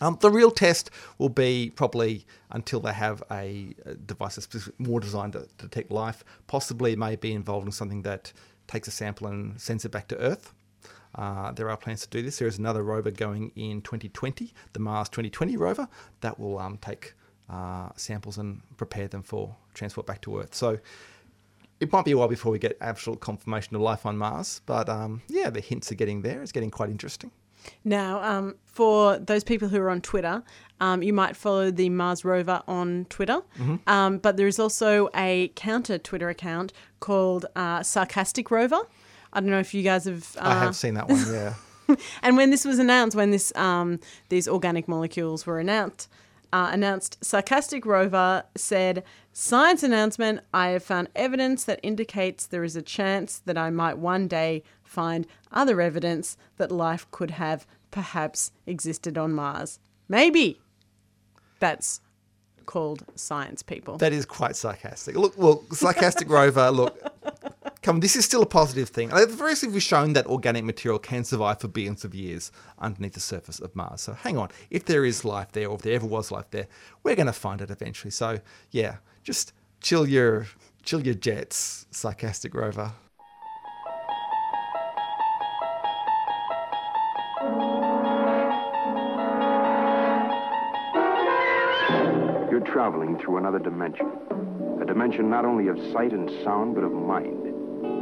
Um, 0.00 0.18
the 0.20 0.30
real 0.30 0.50
test 0.50 0.90
will 1.18 1.28
be 1.28 1.70
probably 1.74 2.26
until 2.50 2.80
they 2.80 2.92
have 2.92 3.22
a, 3.30 3.74
device 4.06 4.36
that's 4.36 4.68
more 4.78 5.00
designed 5.00 5.34
to 5.34 5.46
detect 5.58 5.90
life. 5.90 6.24
Possibly 6.46 6.96
may 6.96 7.16
be 7.16 7.32
involved 7.32 7.66
in 7.66 7.72
something 7.72 8.02
that 8.02 8.32
takes 8.66 8.88
a 8.88 8.90
sample 8.90 9.28
and 9.28 9.60
sends 9.60 9.84
it 9.84 9.90
back 9.90 10.08
to 10.08 10.18
Earth. 10.18 10.52
Uh, 11.14 11.52
there 11.52 11.70
are 11.70 11.76
plans 11.76 12.00
to 12.02 12.08
do 12.08 12.22
this. 12.22 12.38
There 12.38 12.48
is 12.48 12.58
another 12.58 12.82
rover 12.82 13.10
going 13.10 13.52
in 13.54 13.82
2020, 13.82 14.52
the 14.72 14.80
Mars 14.80 15.08
2020 15.08 15.56
rover, 15.56 15.88
that 16.22 16.40
will 16.40 16.58
um, 16.58 16.76
take 16.78 17.14
uh, 17.48 17.90
samples 17.94 18.38
and 18.38 18.62
prepare 18.76 19.06
them 19.06 19.22
for 19.22 19.54
transport 19.74 20.06
back 20.06 20.20
to 20.22 20.40
Earth. 20.40 20.54
So 20.54 20.78
it 21.78 21.92
might 21.92 22.04
be 22.04 22.12
a 22.12 22.18
while 22.18 22.28
before 22.28 22.50
we 22.50 22.58
get 22.58 22.76
absolute 22.80 23.20
confirmation 23.20 23.76
of 23.76 23.82
life 23.82 24.06
on 24.06 24.16
Mars, 24.16 24.60
but 24.66 24.88
um, 24.88 25.22
yeah, 25.28 25.50
the 25.50 25.60
hints 25.60 25.92
are 25.92 25.96
getting 25.96 26.22
there. 26.22 26.42
It's 26.42 26.52
getting 26.52 26.70
quite 26.70 26.90
interesting. 26.90 27.30
Now, 27.84 28.22
um, 28.22 28.56
for 28.64 29.18
those 29.18 29.44
people 29.44 29.68
who 29.68 29.80
are 29.80 29.90
on 29.90 30.00
Twitter, 30.00 30.42
um, 30.80 31.02
you 31.02 31.12
might 31.12 31.36
follow 31.36 31.70
the 31.70 31.88
Mars 31.88 32.24
rover 32.24 32.62
on 32.66 33.06
Twitter. 33.08 33.40
Um, 33.86 34.18
but 34.18 34.36
there 34.36 34.46
is 34.46 34.58
also 34.58 35.08
a 35.14 35.48
counter 35.54 35.98
Twitter 35.98 36.28
account 36.28 36.72
called 37.00 37.46
uh, 37.54 37.82
Sarcastic 37.82 38.50
Rover. 38.50 38.80
I 39.32 39.40
don't 39.40 39.50
know 39.50 39.60
if 39.60 39.74
you 39.74 39.82
guys 39.82 40.04
have. 40.04 40.36
Uh, 40.36 40.48
I 40.48 40.58
have 40.58 40.76
seen 40.76 40.94
that 40.94 41.08
one, 41.08 41.24
yeah. 41.32 41.54
and 42.22 42.36
when 42.36 42.50
this 42.50 42.64
was 42.64 42.78
announced, 42.78 43.16
when 43.16 43.30
this 43.30 43.54
um, 43.56 44.00
these 44.28 44.48
organic 44.48 44.88
molecules 44.88 45.44
were 45.46 45.58
announced, 45.58 46.08
uh, 46.52 46.70
announced, 46.72 47.22
Sarcastic 47.22 47.84
Rover 47.84 48.44
said, 48.56 49.02
"Science 49.32 49.82
announcement: 49.82 50.40
I 50.52 50.68
have 50.68 50.84
found 50.84 51.08
evidence 51.16 51.64
that 51.64 51.80
indicates 51.82 52.46
there 52.46 52.62
is 52.62 52.76
a 52.76 52.82
chance 52.82 53.40
that 53.44 53.58
I 53.58 53.70
might 53.70 53.98
one 53.98 54.28
day 54.28 54.62
find 54.94 55.26
other 55.52 55.80
evidence 55.80 56.36
that 56.58 56.70
life 56.70 57.04
could 57.10 57.32
have 57.32 57.66
perhaps 57.90 58.52
existed 58.66 59.18
on 59.18 59.32
Mars. 59.32 59.78
Maybe." 60.08 60.60
That's 61.60 62.00
called 62.66 63.04
science, 63.14 63.62
people. 63.62 63.98
That 63.98 64.12
is 64.12 64.26
quite 64.26 64.56
sarcastic. 64.56 65.16
Look, 65.16 65.34
well, 65.36 65.62
sarcastic 65.72 66.28
rover. 66.38 66.70
Look, 66.70 66.94
come. 67.82 67.96
on, 67.96 68.00
This 68.00 68.16
is 68.16 68.24
still 68.24 68.42
a 68.42 68.46
positive 68.46 68.88
thing. 68.88 69.10
At 69.10 69.28
the 69.28 69.36
very 69.36 69.50
least, 69.52 69.66
we've 69.66 69.82
shown 69.82 70.12
that 70.14 70.26
organic 70.26 70.64
material 70.64 70.98
can 70.98 71.24
survive 71.24 71.60
for 71.60 71.68
billions 71.68 72.04
of 72.04 72.14
years 72.14 72.50
underneath 72.78 73.14
the 73.14 73.20
surface 73.20 73.60
of 73.60 73.74
Mars. 73.76 74.00
So 74.02 74.12
hang 74.14 74.36
on, 74.36 74.48
if 74.70 74.84
there 74.84 75.04
is 75.04 75.24
life 75.24 75.52
there, 75.52 75.68
or 75.68 75.76
if 75.76 75.82
there 75.82 75.94
ever 75.94 76.06
was 76.06 76.30
life 76.30 76.50
there, 76.50 76.66
we're 77.02 77.16
going 77.16 77.26
to 77.26 77.32
find 77.32 77.60
it 77.60 77.70
eventually. 77.70 78.10
So 78.10 78.40
yeah, 78.70 78.96
just 79.22 79.52
chill 79.80 80.06
your 80.08 80.46
chill 80.82 81.02
your 81.04 81.14
jets, 81.14 81.86
sarcastic 81.90 82.54
rover. 82.54 82.92
Traveling 92.74 93.16
through 93.20 93.36
another 93.36 93.60
dimension. 93.60 94.10
A 94.82 94.84
dimension 94.84 95.30
not 95.30 95.44
only 95.44 95.68
of 95.68 95.78
sight 95.92 96.10
and 96.10 96.28
sound, 96.42 96.74
but 96.74 96.82
of 96.82 96.90
mind. 96.90 97.46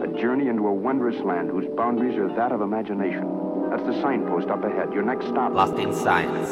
A 0.03 0.19
journey 0.19 0.49
into 0.49 0.67
a 0.67 0.73
wondrous 0.73 1.23
land 1.27 1.51
whose 1.51 1.67
boundaries 1.77 2.17
are 2.17 2.35
that 2.37 2.53
of 2.53 2.63
imagination. 2.63 3.69
That's 3.69 3.83
the 3.83 4.01
signpost 4.01 4.49
up 4.49 4.65
ahead. 4.65 4.91
Your 4.95 5.03
next 5.03 5.27
stop. 5.27 5.53
Lost 5.53 5.75
in 5.75 5.93
Science. 5.93 6.49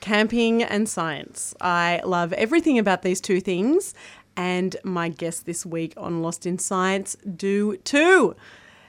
Camping 0.00 0.62
and 0.62 0.88
science. 0.88 1.54
I 1.60 2.00
love 2.02 2.32
everything 2.32 2.78
about 2.78 3.02
these 3.02 3.20
two 3.20 3.42
things, 3.42 3.92
and 4.38 4.74
my 4.84 5.10
guests 5.10 5.42
this 5.42 5.66
week 5.66 5.92
on 5.98 6.22
Lost 6.22 6.46
in 6.46 6.58
Science 6.58 7.14
do 7.36 7.76
too. 7.76 8.34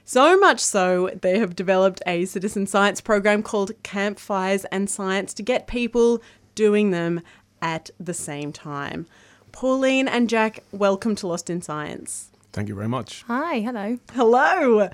So 0.10 0.40
much 0.40 0.62
so, 0.62 1.10
they 1.22 1.38
have 1.38 1.54
developed 1.54 2.02
a 2.08 2.24
citizen 2.24 2.66
science 2.66 3.02
program 3.02 3.44
called 3.44 3.74
Campfires 3.84 4.64
and 4.72 4.90
Science 4.90 5.34
to 5.34 5.44
get 5.44 5.68
people 5.68 6.22
doing 6.56 6.92
them 6.92 7.20
at 7.62 7.90
the 8.00 8.14
same 8.14 8.54
time. 8.54 9.06
Pauline 9.52 10.08
and 10.08 10.30
Jack, 10.30 10.64
welcome 10.72 11.14
to 11.16 11.28
Lost 11.28 11.50
in 11.50 11.62
Science. 11.62 12.32
Thank 12.54 12.70
you 12.70 12.76
very 12.76 12.88
much. 12.88 13.24
Hi, 13.24 13.60
hello. 13.60 14.00
Hello. 14.14 14.90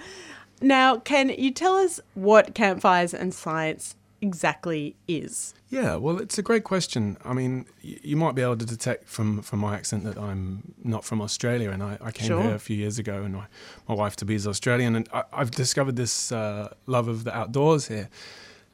Now, 0.62 0.98
can 0.98 1.30
you 1.30 1.52
tell 1.52 1.76
us 1.76 2.00
what 2.16 2.56
Campfires 2.56 3.14
and 3.14 3.36
Science 3.36 3.96
exactly 4.24 4.96
is? 5.08 5.54
Yeah, 5.70 5.96
well, 5.98 6.18
it's 6.20 6.38
a 6.38 6.42
great 6.50 6.64
question. 6.64 7.18
I 7.26 7.34
mean, 7.34 7.66
you 7.82 8.16
might 8.16 8.36
be 8.36 8.42
able 8.42 8.58
to 8.58 8.66
detect 8.66 9.08
from, 9.08 9.42
from 9.42 9.60
my 9.60 9.76
accent 9.76 10.04
that 10.06 10.18
I'm 10.18 10.74
not 10.84 11.04
from 11.04 11.22
Australia, 11.22 11.70
and 11.72 11.82
I, 11.84 11.98
I 12.02 12.12
came 12.12 12.28
Sure. 12.28 12.42
here 12.42 12.56
a 12.56 12.60
few 12.60 12.78
years 12.78 12.98
ago, 13.00 13.24
and 13.24 13.34
my, 13.36 13.46
my 13.90 13.96
wife 13.96 14.16
to 14.18 14.26
be 14.26 14.36
is 14.36 14.48
Australian, 14.48 14.96
and 14.96 15.08
I, 15.14 15.24
I've 15.34 15.52
discovered 15.52 15.96
this 15.96 16.32
uh, 16.32 16.74
love 16.88 17.08
of 17.08 17.24
the 17.26 17.36
outdoors 17.36 17.88
here, 17.88 18.10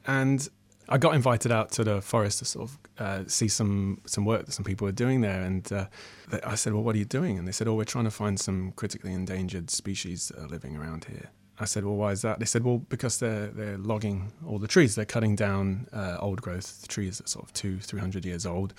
and 0.06 0.48
I 0.88 0.98
got 0.98 1.14
invited 1.14 1.52
out 1.52 1.70
to 1.72 1.84
the 1.84 2.00
forest 2.00 2.38
to 2.40 2.44
sort 2.44 2.68
of 2.70 2.78
uh, 2.98 3.22
see 3.28 3.48
some 3.48 4.00
some 4.06 4.24
work 4.24 4.44
that 4.46 4.52
some 4.52 4.64
people 4.64 4.84
were 4.86 4.92
doing 5.04 5.20
there, 5.20 5.40
and 5.42 5.64
uh, 5.72 5.86
they- 6.30 6.42
I 6.42 6.54
said, 6.56 6.72
"Well, 6.74 6.82
what 6.82 6.94
are 6.96 6.98
you 6.98 7.04
doing?" 7.20 7.38
And 7.38 7.46
they 7.46 7.52
said, 7.52 7.68
"Oh, 7.68 7.74
we're 7.74 7.84
trying 7.94 8.06
to 8.06 8.10
find 8.10 8.38
some 8.40 8.72
critically 8.72 9.12
endangered 9.12 9.70
species 9.70 10.28
that 10.28 10.38
are 10.42 10.48
living 10.48 10.76
around 10.76 11.04
here." 11.04 11.30
I 11.60 11.66
said, 11.66 11.84
"Well, 11.84 11.96
why 11.96 12.12
is 12.12 12.22
that?" 12.22 12.38
They 12.38 12.46
said, 12.46 12.64
"Well, 12.64 12.78
because 12.78 13.18
they're 13.18 13.48
they're 13.48 13.76
logging 13.78 14.32
all 14.46 14.58
the 14.58 14.66
trees. 14.68 14.94
They're 14.94 15.04
cutting 15.04 15.36
down 15.36 15.86
uh, 15.92 16.16
old 16.18 16.40
growth 16.40 16.88
trees 16.88 17.18
that 17.18 17.26
are 17.26 17.28
sort 17.28 17.44
of 17.44 17.52
two, 17.52 17.78
three 17.80 18.00
hundred 18.00 18.24
years 18.24 18.46
old. 18.46 18.72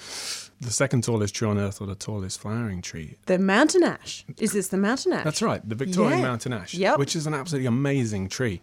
The 0.62 0.72
second 0.72 1.04
tallest 1.04 1.36
tree 1.36 1.48
on 1.48 1.58
Earth, 1.58 1.80
or 1.82 1.88
the 1.88 1.96
tallest 1.96 2.40
flowering 2.40 2.82
tree. 2.82 3.18
The 3.28 3.38
mountain 3.40 3.84
ash. 3.84 4.26
Is 4.40 4.52
this 4.54 4.70
the 4.70 4.78
mountain 4.78 5.14
ash? 5.14 5.24
That's 5.24 5.42
right, 5.42 5.68
the 5.68 5.76
Victorian 5.76 6.20
Yeah. 6.20 6.26
mountain 6.26 6.54
ash, 6.54 6.74
Yep. 6.74 6.98
which 7.00 7.16
is 7.16 7.28
an 7.28 7.34
absolutely 7.34 7.68
amazing 7.68 8.30
tree. 8.30 8.62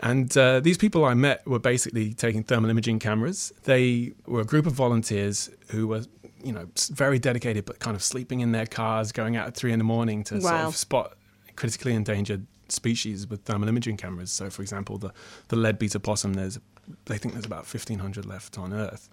And 0.00 0.36
uh, 0.36 0.60
these 0.60 0.76
people 0.76 1.04
I 1.06 1.14
met 1.14 1.46
were 1.46 1.58
basically 1.58 2.12
taking 2.12 2.42
thermal 2.44 2.68
imaging 2.68 2.98
cameras. 2.98 3.52
They 3.64 4.12
were 4.26 4.42
a 4.42 4.44
group 4.44 4.66
of 4.66 4.74
volunteers 4.74 5.48
who 5.68 5.88
were, 5.88 6.02
you 6.44 6.52
know, 6.52 6.68
very 6.92 7.18
dedicated, 7.18 7.64
but 7.64 7.78
kind 7.78 7.96
of 7.96 8.02
sleeping 8.02 8.40
in 8.40 8.52
their 8.52 8.66
cars, 8.66 9.10
going 9.12 9.36
out 9.36 9.46
at 9.46 9.54
three 9.54 9.72
in 9.72 9.78
the 9.78 9.84
morning 9.86 10.22
to 10.24 10.40
sort 10.42 10.52
of 10.54 10.76
spot 10.76 11.16
critically 11.56 11.94
endangered 11.94 12.46
species 12.68 13.26
with 13.26 13.42
thermal 13.42 13.68
imaging 13.68 13.96
cameras. 13.96 14.30
So, 14.30 14.50
for 14.50 14.62
example, 14.62 14.98
the 14.98 15.12
the 15.48 15.56
Leadbeater 15.56 15.98
possum. 15.98 16.34
There's, 16.34 16.58
they 17.06 17.18
think 17.18 17.34
there's 17.34 17.46
about 17.46 17.64
1,500 17.72 18.24
left 18.24 18.58
on 18.58 18.72
Earth, 18.72 19.08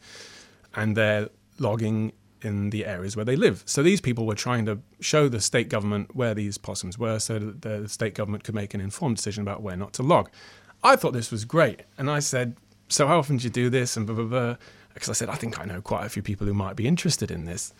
and 0.76 0.96
they're 0.98 1.30
logging 1.60 2.14
in 2.44 2.70
the 2.70 2.86
areas 2.86 3.16
where 3.16 3.26
they 3.26 3.36
live. 3.36 3.64
So 3.66 3.82
these 3.82 4.02
people 4.02 4.26
were 4.26 4.36
trying 4.36 4.66
to 4.66 4.80
show 5.00 5.30
the 5.30 5.40
state 5.40 5.70
government 5.70 6.16
where 6.16 6.34
these 6.34 6.58
possums 6.58 7.00
were 7.00 7.20
so 7.20 7.40
that 7.40 7.62
the 7.62 7.88
state 7.88 8.16
government 8.16 8.44
could 8.44 8.56
make 8.56 8.74
an 8.74 8.82
informed 8.82 9.16
decision 9.16 9.42
about 9.42 9.62
where 9.62 9.78
not 9.78 9.94
to 9.94 10.04
log. 10.04 10.30
I 10.84 10.96
thought 10.96 11.14
this 11.14 11.32
was 11.32 11.46
great. 11.46 11.84
And 11.98 12.12
I 12.12 12.20
said, 12.20 12.58
So 12.90 13.08
how 13.08 13.18
often 13.18 13.38
do 13.38 13.46
you 13.46 13.50
do 13.50 13.70
this? 13.70 13.96
And 13.96 14.06
blah, 14.06 14.16
blah, 14.16 14.26
blah. 14.26 14.56
Because 14.94 15.10
I 15.10 15.14
said, 15.14 15.30
I 15.30 15.36
think 15.36 15.60
I 15.60 15.66
know 15.66 15.82
quite 15.82 16.06
a 16.06 16.10
few 16.10 16.22
people 16.22 16.46
who 16.46 16.54
might 16.54 16.76
be 16.76 16.88
interested 16.88 17.32
in 17.32 17.46
this. 17.46 17.74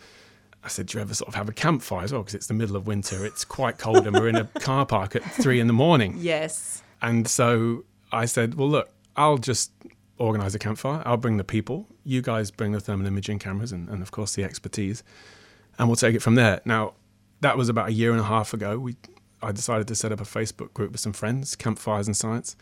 I 0.64 0.68
said, 0.68 0.86
Do 0.86 0.98
you 0.98 1.02
ever 1.02 1.14
sort 1.14 1.28
of 1.28 1.34
have 1.34 1.48
a 1.48 1.52
campfire 1.52 2.04
as 2.04 2.12
well? 2.12 2.22
Because 2.22 2.34
it's 2.34 2.46
the 2.46 2.54
middle 2.54 2.74
of 2.74 2.86
winter, 2.86 3.24
it's 3.24 3.44
quite 3.44 3.78
cold, 3.78 4.06
and 4.06 4.16
we're 4.16 4.28
in 4.28 4.36
a 4.36 4.44
car 4.60 4.86
park 4.86 5.14
at 5.14 5.22
three 5.22 5.60
in 5.60 5.66
the 5.66 5.72
morning. 5.72 6.16
Yes. 6.18 6.82
And 7.02 7.28
so 7.28 7.84
I 8.10 8.24
said, 8.24 8.54
well, 8.54 8.68
look, 8.68 8.90
I'll 9.14 9.38
just 9.38 9.72
organize 10.18 10.54
a 10.54 10.58
campfire. 10.58 11.02
I'll 11.04 11.18
bring 11.18 11.36
the 11.36 11.44
people. 11.44 11.86
You 12.04 12.22
guys 12.22 12.50
bring 12.50 12.72
the 12.72 12.80
thermal 12.80 13.06
imaging 13.06 13.40
cameras 13.40 13.72
and, 13.72 13.88
and 13.88 14.02
of 14.02 14.10
course, 14.10 14.34
the 14.34 14.44
expertise. 14.44 15.02
And 15.78 15.88
we'll 15.88 15.96
take 15.96 16.14
it 16.14 16.22
from 16.22 16.36
there. 16.36 16.60
Now, 16.64 16.94
that 17.40 17.58
was 17.58 17.68
about 17.68 17.88
a 17.88 17.92
year 17.92 18.12
and 18.12 18.20
a 18.20 18.24
half 18.24 18.54
ago. 18.54 18.78
We, 18.78 18.96
I 19.42 19.52
decided 19.52 19.86
to 19.88 19.94
set 19.94 20.12
up 20.12 20.20
a 20.20 20.24
Facebook 20.24 20.72
group 20.72 20.92
with 20.92 21.00
some 21.00 21.12
friends, 21.12 21.56
Campfires 21.56 22.06
and 22.06 22.16
Science. 22.16 22.56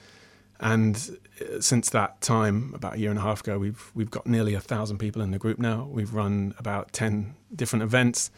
And 0.62 1.19
uh, 1.40 1.61
since 1.61 1.90
that 1.90 2.21
time, 2.21 2.73
about 2.75 2.95
a 2.95 2.99
year 2.99 3.11
and 3.11 3.19
a 3.19 3.23
half 3.23 3.40
ago, 3.40 3.59
we've 3.59 3.90
we've 3.95 4.11
got 4.11 4.26
nearly 4.26 4.54
a 4.54 4.61
thousand 4.61 4.99
people 4.99 5.21
in 5.23 5.31
the 5.33 5.38
group 5.38 5.59
now. 5.59 5.88
We've 5.90 6.14
run 6.14 6.54
about 6.59 6.92
ten 6.92 7.35
different 7.54 7.83
events, 7.83 8.31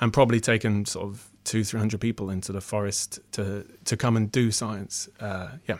and 0.00 0.12
probably 0.12 0.40
taken 0.40 0.84
sort 0.86 1.06
of 1.06 1.30
two, 1.44 1.64
three 1.64 1.78
hundred 1.78 2.00
people 2.00 2.30
into 2.30 2.52
the 2.52 2.60
forest 2.60 3.20
to 3.32 3.64
to 3.84 3.96
come 3.96 4.16
and 4.16 4.30
do 4.30 4.50
science. 4.50 5.08
Uh, 5.20 5.50
yeah, 5.68 5.78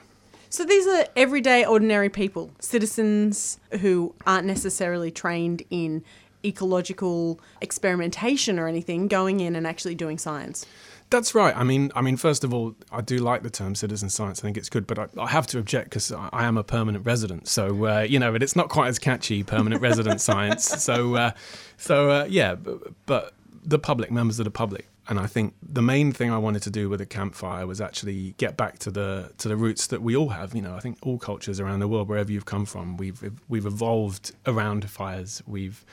So 0.50 0.64
these 0.64 0.87
are 0.87 1.07
everyday, 1.14 1.64
ordinary 1.64 2.09
people, 2.09 2.50
citizens 2.59 3.59
who 3.81 4.14
aren't 4.26 4.47
necessarily 4.47 5.11
trained 5.11 5.62
in 5.69 6.02
ecological 6.45 7.38
experimentation 7.61 8.59
or 8.59 8.67
anything, 8.67 9.09
going 9.09 9.40
in 9.40 9.57
and 9.57 9.67
actually 9.67 9.95
doing 9.95 10.17
science. 10.19 10.64
That's 11.10 11.34
right. 11.34 11.56
I 11.56 11.64
mean, 11.64 11.90
I 11.94 12.02
mean, 12.02 12.16
first 12.16 12.44
of 12.44 12.52
all, 12.52 12.74
I 12.92 13.00
do 13.00 13.18
like 13.18 13.42
the 13.42 13.50
term 13.50 13.74
citizen 13.74 14.10
science. 14.10 14.40
I 14.40 14.42
think 14.42 14.56
it's 14.56 14.68
good, 14.68 14.86
but 14.86 14.98
I, 14.98 15.06
I 15.18 15.28
have 15.28 15.46
to 15.48 15.58
object 15.58 15.90
because 15.90 16.12
I, 16.12 16.28
I 16.32 16.44
am 16.44 16.56
a 16.56 16.64
permanent 16.64 17.06
resident. 17.06 17.48
So 17.48 17.86
uh, 17.86 18.00
you 18.00 18.18
know, 18.18 18.32
but 18.32 18.42
it's 18.42 18.56
not 18.56 18.68
quite 18.68 18.88
as 18.88 18.98
catchy, 18.98 19.42
permanent 19.42 19.80
resident 19.82 20.20
science. 20.20 20.68
So, 20.88 21.16
uh, 21.16 21.32
so 21.76 22.10
uh, 22.10 22.26
yeah, 22.30 22.54
but, 22.54 22.78
but 23.04 23.34
the 23.62 23.78
public, 23.78 24.10
members 24.10 24.38
of 24.38 24.44
the 24.44 24.50
public, 24.50 24.88
and 25.08 25.18
I 25.18 25.26
think 25.26 25.54
the 25.62 25.82
main 25.82 26.12
thing 26.12 26.30
I 26.30 26.38
wanted 26.38 26.62
to 26.62 26.70
do 26.70 26.88
with 26.88 27.00
a 27.00 27.06
campfire 27.06 27.66
was 27.66 27.80
actually 27.80 28.34
get 28.38 28.56
back 28.56 28.78
to 28.80 28.90
the 28.90 29.32
to 29.38 29.48
the 29.48 29.56
roots 29.56 29.86
that 29.88 30.00
we 30.00 30.16
all 30.16 30.30
have. 30.30 30.54
You 30.54 30.62
know, 30.62 30.74
I 30.74 30.80
think 30.80 30.98
all 31.02 31.18
cultures 31.18 31.60
around 31.60 31.80
the 31.80 31.88
world, 31.88 32.08
wherever 32.08 32.30
you've 32.30 32.46
come 32.46 32.64
from, 32.64 32.96
we've 32.96 33.32
we've 33.48 33.66
evolved 33.66 34.32
around 34.46 34.88
fires. 34.88 35.42
We've 35.46 35.84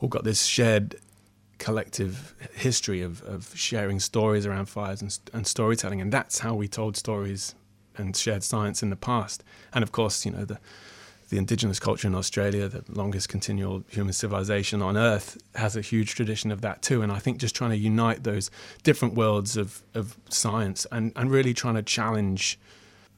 all 0.00 0.08
got 0.08 0.24
this 0.24 0.44
shared 0.44 0.96
collective 1.58 2.34
history 2.54 3.02
of, 3.02 3.22
of 3.22 3.52
sharing 3.54 4.00
stories 4.00 4.46
around 4.46 4.66
fires 4.66 5.02
and, 5.02 5.18
and 5.32 5.46
storytelling, 5.46 6.00
and 6.00 6.12
that's 6.12 6.40
how 6.40 6.54
we 6.54 6.68
told 6.68 6.96
stories 6.96 7.54
and 7.96 8.16
shared 8.16 8.42
science 8.42 8.82
in 8.82 8.90
the 8.90 8.96
past. 8.96 9.44
And 9.72 9.82
of 9.82 9.92
course, 9.92 10.24
you 10.24 10.32
know 10.32 10.44
the 10.44 10.58
the 11.34 11.38
indigenous 11.38 11.80
culture 11.80 12.06
in 12.06 12.14
Australia, 12.14 12.68
the 12.68 12.84
longest 12.88 13.28
continual 13.28 13.82
human 13.88 14.12
civilization 14.12 14.82
on 14.82 14.96
Earth, 14.96 15.38
has 15.54 15.76
a 15.76 15.80
huge 15.80 16.14
tradition 16.14 16.50
of 16.50 16.60
that 16.60 16.82
too. 16.82 17.02
And 17.02 17.10
I 17.10 17.18
think 17.18 17.38
just 17.38 17.54
trying 17.54 17.70
to 17.70 17.76
unite 17.76 18.24
those 18.24 18.50
different 18.82 19.14
worlds 19.14 19.56
of, 19.56 19.82
of 19.94 20.16
science 20.28 20.86
and, 20.92 21.12
and 21.16 21.30
really 21.30 21.54
trying 21.54 21.74
to 21.74 21.82
challenge 21.82 22.58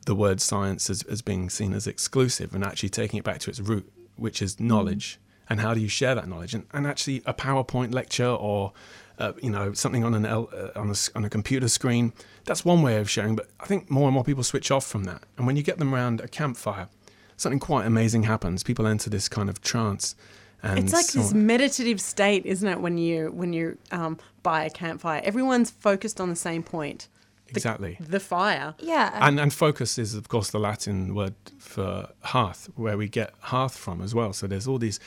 the 0.07 0.15
word 0.15 0.41
science 0.41 0.89
as, 0.89 1.03
as 1.03 1.21
being 1.21 1.51
seen 1.51 1.73
as 1.75 1.87
exclusive 1.87 2.55
and 2.55 2.65
actually 2.65 2.89
taking 2.89 3.19
it 3.19 3.25
back 3.25 3.41
to 3.41 3.51
its 3.51 3.61
root, 3.61 3.91
which 4.17 4.41
is 4.41 4.55
mm-hmm. 4.55 4.69
knowledge. 4.69 5.19
And 5.49 5.61
how 5.61 5.75
do 5.75 5.81
you 5.81 5.89
share 5.89 6.15
that 6.15 6.29
knowledge? 6.29 6.55
And, 6.55 6.67
and 6.73 6.87
actually, 6.87 7.23
a 7.25 7.35
PowerPoint 7.35 7.95
lecture 7.95 8.27
or 8.27 8.73
uh, 9.19 9.33
you 9.43 9.51
know 9.51 9.73
something 9.73 10.05
on 10.05 10.15
an 10.15 10.27
L, 10.27 10.49
uh, 10.53 10.79
on, 10.79 10.91
a, 10.91 10.95
on 11.15 11.25
a 11.25 11.31
computer 11.31 11.69
screen. 11.69 12.13
That's 12.45 12.65
one 12.65 12.83
way 12.83 12.99
of 12.99 13.09
sharing. 13.09 13.37
But 13.37 13.49
I 13.61 13.67
think 13.67 13.91
more 13.91 14.09
and 14.09 14.15
more 14.15 14.25
people 14.25 14.43
switch 14.43 14.71
off 14.71 14.87
from 14.87 15.05
that. 15.05 15.23
And 15.37 15.47
when 15.47 15.57
you 15.57 15.63
get 15.63 15.79
them 15.79 15.95
around 15.95 16.21
a 16.21 16.29
campfire, 16.29 16.89
something 17.37 17.61
quite 17.61 17.87
amazing 17.87 18.25
happens. 18.25 18.63
People 18.63 18.87
enter 18.87 19.11
this 19.11 19.29
kind 19.29 19.49
of 19.49 19.61
trance. 19.61 20.15
And 20.63 20.79
It's 20.79 20.93
like 20.93 21.07
this 21.09 21.33
meditative 21.33 22.01
state, 22.01 22.45
isn't 22.47 22.69
it? 22.69 22.81
When 22.81 22.99
you 22.99 23.31
when 23.31 23.53
you 23.53 23.79
um, 23.93 24.19
by 24.43 24.65
a 24.65 24.71
campfire, 24.71 25.21
everyone's 25.25 25.71
focused 25.71 26.21
on 26.21 26.29
the 26.29 26.37
same 26.37 26.63
point. 26.63 27.09
The- 27.47 27.53
Exactly. 27.53 27.97
The 28.01 28.21
fire. 28.21 28.75
Yeah. 28.79 29.19
And, 29.27 29.39
and 29.39 29.53
focus 29.53 29.99
is, 29.99 30.15
of 30.15 30.29
course, 30.29 30.51
the 30.51 30.59
Latin 30.59 31.15
word 31.15 31.35
for 31.59 32.09
hearth, 32.23 32.69
where 32.75 32.97
we 32.99 33.09
get 33.09 33.35
hearth 33.41 33.77
from 33.77 34.03
as 34.03 34.15
well. 34.15 34.33
So 34.33 34.47
there's 34.47 34.67
all 34.67 34.79
these 34.79 34.99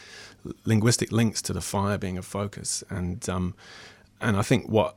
linguistic 0.65 1.11
links 1.11 1.41
to 1.43 1.53
the 1.53 1.61
fire 1.61 1.97
being 1.97 2.17
a 2.17 2.21
focus. 2.21 2.83
And 2.89 3.27
um, 3.29 3.55
and 4.21 4.37
I 4.37 4.41
think 4.41 4.69
what 4.69 4.95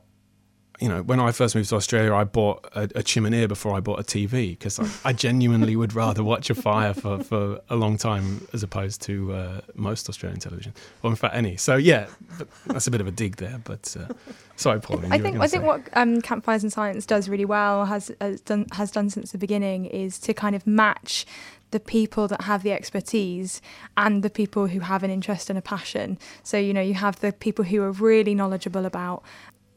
you 0.79 0.89
know, 0.89 1.03
when 1.03 1.19
I 1.19 1.31
first 1.31 1.55
moved 1.55 1.69
to 1.69 1.75
Australia, 1.75 2.13
I 2.13 2.23
bought 2.23 2.67
a, 2.75 2.89
a 2.95 3.03
chimney 3.03 3.45
before 3.45 3.75
I 3.75 3.79
bought 3.79 3.99
a 3.99 4.03
TV 4.03 4.51
because 4.51 4.79
I, 4.79 5.09
I 5.09 5.13
genuinely 5.13 5.75
would 5.75 5.93
rather 5.93 6.23
watch 6.23 6.49
a 6.49 6.55
fire 6.55 6.93
for, 6.93 7.23
for 7.23 7.61
a 7.69 7.75
long 7.75 7.97
time 7.97 8.47
as 8.53 8.63
opposed 8.63 9.01
to 9.03 9.33
uh, 9.33 9.61
most 9.75 10.09
Australian 10.09 10.39
television, 10.39 10.73
or 11.03 11.11
in 11.11 11.15
fact 11.15 11.35
any. 11.35 11.57
So 11.57 11.75
yeah, 11.75 12.07
but 12.37 12.47
that's 12.65 12.87
a 12.87 12.91
bit 12.91 13.01
of 13.01 13.07
a 13.07 13.11
dig 13.11 13.35
there. 13.37 13.61
But 13.63 13.95
uh, 13.99 14.13
sorry, 14.55 14.81
Pauline. 14.81 15.13
I 15.13 15.19
think 15.19 15.39
I 15.39 15.47
think 15.47 15.63
what 15.63 15.87
um, 15.93 16.21
campfires 16.21 16.63
and 16.63 16.73
science 16.73 17.05
does 17.05 17.29
really 17.29 17.45
well 17.45 17.85
has, 17.85 18.11
has 18.19 18.41
done 18.41 18.65
has 18.71 18.89
done 18.89 19.09
since 19.09 19.31
the 19.31 19.37
beginning 19.37 19.85
is 19.85 20.17
to 20.19 20.33
kind 20.33 20.55
of 20.55 20.65
match 20.65 21.25
the 21.69 21.79
people 21.79 22.27
that 22.27 22.41
have 22.41 22.61
the 22.61 22.71
expertise 22.71 23.59
and 23.97 24.21
the 24.21 24.29
people 24.29 24.67
who 24.67 24.79
have 24.79 25.01
an 25.01 25.09
interest 25.09 25.49
and 25.49 25.57
a 25.57 25.61
passion. 25.61 26.17
So 26.41 26.57
you 26.57 26.73
know 26.73 26.81
you 26.81 26.95
have 26.95 27.19
the 27.19 27.31
people 27.31 27.65
who 27.65 27.81
are 27.83 27.91
really 27.91 28.33
knowledgeable 28.33 28.85
about 28.85 29.23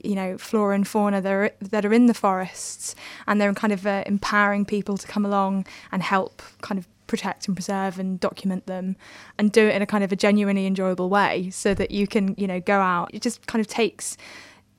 you 0.02 0.14
know 0.14 0.38
flora 0.38 0.74
and 0.74 0.86
fauna 0.86 1.20
that 1.20 1.32
are, 1.32 1.50
that 1.60 1.84
are 1.84 1.92
in 1.92 2.06
the 2.06 2.14
forests 2.14 2.94
and 3.26 3.40
they're 3.40 3.52
kind 3.54 3.72
of 3.72 3.86
uh, 3.86 4.02
empowering 4.06 4.64
people 4.64 4.96
to 4.96 5.06
come 5.06 5.24
along 5.24 5.66
and 5.92 6.02
help 6.02 6.42
kind 6.62 6.78
of 6.78 6.86
protect 7.06 7.46
and 7.46 7.56
preserve 7.56 7.98
and 7.98 8.20
document 8.20 8.66
them 8.66 8.96
and 9.38 9.52
do 9.52 9.68
it 9.68 9.74
in 9.74 9.82
a 9.82 9.86
kind 9.86 10.02
of 10.02 10.12
a 10.12 10.16
genuinely 10.16 10.66
enjoyable 10.66 11.08
way 11.08 11.50
so 11.50 11.74
that 11.74 11.90
you 11.90 12.06
can 12.06 12.34
you 12.36 12.46
know 12.46 12.60
go 12.60 12.80
out. 12.80 13.10
It 13.12 13.22
just 13.22 13.46
kind 13.46 13.60
of 13.60 13.68
takes 13.68 14.16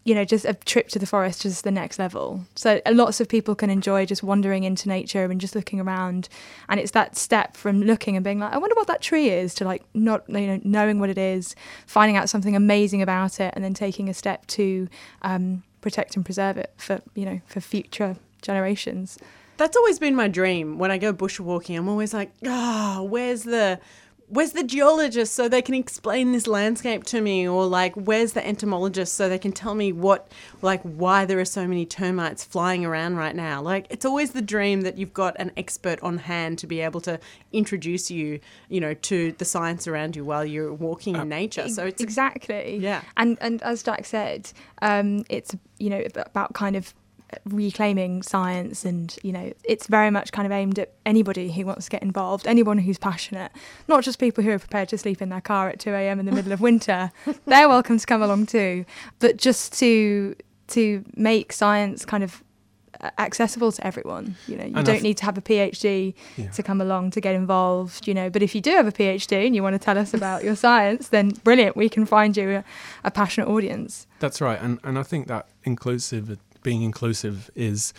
you 0.07 0.15
know, 0.15 0.23
just 0.23 0.45
a 0.45 0.53
trip 0.53 0.87
to 0.87 0.99
the 0.99 1.05
forest 1.05 1.41
just 1.41 1.65
the 1.65 1.71
next 1.71 1.99
level. 1.99 2.45
So 2.55 2.79
lots 2.89 3.19
of 3.19 3.27
people 3.27 3.55
can 3.55 3.69
enjoy 3.69 4.05
just 4.05 4.23
wandering 4.23 4.63
into 4.63 4.87
nature 4.87 5.25
and 5.25 5.41
just 5.41 5.53
looking 5.53 5.81
around. 5.81 6.29
And 6.69 6.79
it's 6.79 6.91
that 6.91 7.17
step 7.17 7.57
from 7.57 7.81
looking 7.81 8.15
and 8.15 8.23
being 8.23 8.39
like, 8.39 8.53
I 8.53 8.57
wonder 8.57 8.73
what 8.75 8.87
that 8.87 9.01
tree 9.01 9.29
is, 9.29 9.53
to 9.55 9.65
like 9.65 9.83
not 9.93 10.23
you 10.29 10.47
know 10.47 10.61
knowing 10.63 11.01
what 11.01 11.09
it 11.09 11.17
is, 11.17 11.57
finding 11.87 12.15
out 12.15 12.29
something 12.29 12.55
amazing 12.55 13.01
about 13.01 13.41
it, 13.41 13.53
and 13.53 13.65
then 13.65 13.73
taking 13.73 14.07
a 14.07 14.13
step 14.13 14.47
to 14.47 14.87
um, 15.23 15.63
protect 15.81 16.15
and 16.15 16.23
preserve 16.23 16.55
it 16.55 16.71
for 16.77 17.01
you 17.13 17.25
know 17.25 17.41
for 17.45 17.59
future 17.59 18.15
generations. 18.41 19.19
That's 19.57 19.75
always 19.75 19.99
been 19.99 20.15
my 20.15 20.29
dream. 20.29 20.77
When 20.77 20.89
I 20.89 20.99
go 20.99 21.11
bushwalking, 21.11 21.77
I'm 21.77 21.89
always 21.89 22.13
like, 22.13 22.31
ah, 22.45 23.01
where's 23.01 23.43
the 23.43 23.81
where's 24.29 24.51
the 24.51 24.63
geologist 24.63 25.33
so 25.33 25.47
they 25.47 25.61
can 25.61 25.73
explain 25.75 26.31
this 26.31 26.47
landscape 26.47 27.03
to 27.05 27.21
me? 27.21 27.47
Or 27.47 27.65
like 27.65 27.93
where's 27.95 28.33
the 28.33 28.45
entomologist 28.45 29.15
so 29.15 29.29
they 29.29 29.39
can 29.39 29.51
tell 29.51 29.73
me 29.73 29.91
what 29.91 30.31
like 30.61 30.81
why 30.81 31.25
there 31.25 31.39
are 31.39 31.45
so 31.45 31.67
many 31.67 31.85
termites 31.85 32.43
flying 32.43 32.85
around 32.85 33.15
right 33.15 33.35
now? 33.35 33.61
Like 33.61 33.87
it's 33.89 34.05
always 34.05 34.31
the 34.31 34.41
dream 34.41 34.81
that 34.81 34.97
you've 34.97 35.13
got 35.13 35.35
an 35.39 35.51
expert 35.57 36.01
on 36.01 36.17
hand 36.17 36.59
to 36.59 36.67
be 36.67 36.81
able 36.81 37.01
to 37.01 37.19
introduce 37.53 38.11
you 38.11 38.39
you 38.69 38.81
know 38.81 38.93
to 38.93 39.31
the 39.33 39.45
science 39.45 39.87
around 39.87 40.15
you 40.15 40.25
while 40.25 40.45
you're 40.45 40.73
walking 40.73 41.15
in 41.15 41.29
nature. 41.29 41.69
So 41.69 41.85
it's 41.85 42.01
exactly. 42.01 42.77
Yeah. 42.77 43.01
and 43.15 43.37
and 43.41 43.61
as 43.63 43.83
Jack 43.83 44.05
said 44.05 44.51
um, 44.81 45.23
it's 45.29 45.55
you 45.79 45.89
know 45.89 46.03
about 46.15 46.53
kind 46.53 46.75
of 46.75 46.93
reclaiming 47.45 48.21
science 48.23 48.85
and 48.85 49.17
you 49.23 49.31
know 49.31 49.51
it's 49.63 49.87
very 49.87 50.09
much 50.09 50.31
kind 50.31 50.45
of 50.45 50.51
aimed 50.51 50.79
at 50.79 50.93
anybody 51.05 51.51
who 51.51 51.65
wants 51.65 51.85
to 51.85 51.91
get 51.91 52.01
involved 52.01 52.47
anyone 52.47 52.77
who's 52.77 52.97
passionate 52.97 53.51
not 53.87 54.03
just 54.03 54.17
people 54.19 54.43
who 54.43 54.51
are 54.51 54.59
prepared 54.59 54.87
to 54.89 54.97
sleep 54.97 55.21
in 55.21 55.29
their 55.29 55.41
car 55.41 55.67
at 55.69 55.79
2 55.79 55.91
a.m 55.91 56.19
in 56.19 56.25
the 56.25 56.31
middle 56.31 56.51
of 56.53 56.61
winter. 56.61 57.11
They're 57.45 57.67
welcome 57.69 57.97
to 57.99 58.05
come 58.05 58.21
along 58.21 58.45
too. 58.47 58.85
But 59.19 59.37
just 59.37 59.73
to 59.79 60.35
to 60.69 61.03
make 61.15 61.51
science 61.53 62.05
kind 62.05 62.23
of 62.23 62.43
uh, 62.99 63.11
accessible 63.19 63.71
to 63.71 63.85
everyone 63.85 64.35
you 64.47 64.55
know 64.57 64.63
you 64.65 64.73
And 64.75 64.85
don't 64.85 64.95
th- 64.95 65.03
need 65.03 65.17
to 65.17 65.25
have 65.25 65.37
a 65.37 65.41
phd 65.41 66.15
Yeah. 66.35 66.49
to 66.49 66.63
come 66.63 66.81
along 66.81 67.11
to 67.11 67.21
get 67.21 67.35
involved 67.35 68.07
you 68.07 68.13
know. 68.13 68.29
But 68.29 68.41
if 68.41 68.55
you 68.55 68.61
do 68.61 68.71
have 68.71 68.87
a 68.87 68.91
phd 68.91 69.45
and 69.45 69.55
you 69.55 69.61
want 69.61 69.75
to 69.75 69.79
tell 69.79 69.97
us 69.97 70.13
about 70.13 70.43
your 70.43 70.55
science 70.55 71.09
then 71.09 71.29
brilliant 71.43 71.75
we 71.77 71.89
can 71.89 72.05
find 72.05 72.35
you 72.35 72.49
a, 72.49 72.63
a 73.03 73.11
passionate 73.11 73.49
audience. 73.49 74.07
That's 74.19 74.41
right, 74.41 74.59
and 74.59 74.79
and 74.83 74.97
I 74.97 75.03
think 75.03 75.27
that 75.27 75.47
inclusive, 75.63 76.39
being 76.67 76.81
inclusive, 76.81 77.49
is 77.55 77.93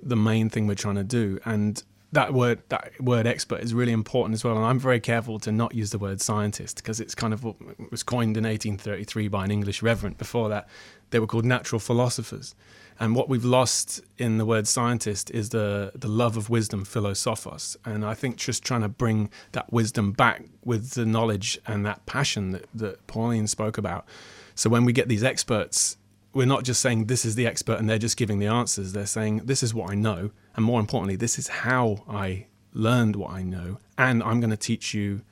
the 0.00 0.14
main 0.14 0.48
thing 0.48 0.68
we're 0.68 0.76
trying 0.86 0.94
to 0.94 1.02
do, 1.02 1.40
and 1.44 1.82
that 2.12 2.32
word 2.32 2.62
that 2.68 2.92
word 3.00 3.26
expert 3.26 3.60
is 3.60 3.74
really 3.74 3.90
important 3.90 4.32
as 4.34 4.44
well. 4.44 4.54
And 4.54 4.64
I'm 4.64 4.78
very 4.78 5.00
careful 5.00 5.40
to 5.40 5.50
not 5.50 5.74
use 5.74 5.90
the 5.90 5.98
word 5.98 6.20
scientist 6.20 6.76
because 6.76 7.00
it's 7.00 7.16
kind 7.16 7.34
of 7.34 7.42
what 7.42 7.56
was 7.90 8.04
coined 8.04 8.36
in 8.36 8.44
1833 8.44 9.26
by 9.26 9.44
an 9.44 9.50
English 9.50 9.82
reverend. 9.82 10.18
Before 10.18 10.48
that, 10.50 10.68
they 11.10 11.18
were 11.18 11.26
called 11.26 11.44
natural 11.44 11.80
philosophers. 11.80 12.54
And 13.00 13.16
what 13.16 13.28
we've 13.28 13.44
lost 13.44 14.02
in 14.18 14.38
the 14.38 14.46
word 14.46 14.68
scientist 14.68 15.32
is 15.32 15.48
the 15.48 15.90
the 15.96 16.12
love 16.22 16.36
of 16.36 16.48
wisdom, 16.48 16.84
philosophos. 16.84 17.76
And 17.84 18.04
I 18.04 18.14
think 18.14 18.36
just 18.36 18.62
trying 18.62 18.82
to 18.82 18.88
bring 18.88 19.30
that 19.50 19.72
wisdom 19.72 20.12
back 20.12 20.44
with 20.64 20.90
the 20.90 21.06
knowledge 21.06 21.58
and 21.66 21.84
that 21.86 22.06
passion 22.06 22.52
that, 22.52 22.66
that 22.72 23.04
Pauline 23.08 23.48
spoke 23.48 23.76
about. 23.78 24.06
So 24.54 24.70
when 24.70 24.84
we 24.84 24.92
get 24.92 25.08
these 25.08 25.24
experts, 25.24 25.96
we're 26.36 26.46
not 26.46 26.64
just 26.64 26.82
saying 26.82 27.06
this 27.06 27.24
is 27.24 27.34
the 27.34 27.46
expert 27.46 27.78
and 27.78 27.88
they're 27.88 27.98
just 27.98 28.18
giving 28.18 28.38
the 28.38 28.46
answers. 28.46 28.92
They're 28.92 29.06
saying 29.06 29.42
this 29.46 29.62
is 29.62 29.72
what 29.72 29.90
I 29.90 29.94
know, 29.94 30.30
and 30.54 30.64
more 30.64 30.78
importantly, 30.78 31.16
this 31.16 31.38
is 31.38 31.48
how 31.48 32.04
I 32.08 32.46
learned 32.74 33.16
what 33.16 33.30
I 33.30 33.42
know, 33.42 33.78
and 33.96 34.22
I'm 34.22 34.38
going 34.40 34.50
to 34.50 34.56
teach 34.56 34.92
you 34.92 35.22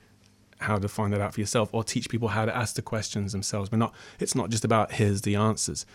how 0.59 0.79
to 0.79 0.87
find 0.87 1.13
that 1.13 1.21
out 1.21 1.35
for 1.35 1.39
yourself, 1.39 1.69
or 1.73 1.83
teach 1.83 2.09
people 2.09 2.29
how 2.29 2.45
to 2.45 2.55
ask 2.55 2.75
the 2.75 2.81
questions 2.81 3.33
themselves. 3.33 3.71
We're 3.71 3.77
not. 3.77 3.93
It's 4.19 4.33
not 4.33 4.49
just 4.49 4.65
about 4.65 4.93
here's 4.93 5.21
the 5.21 5.35
answers. 5.35 5.85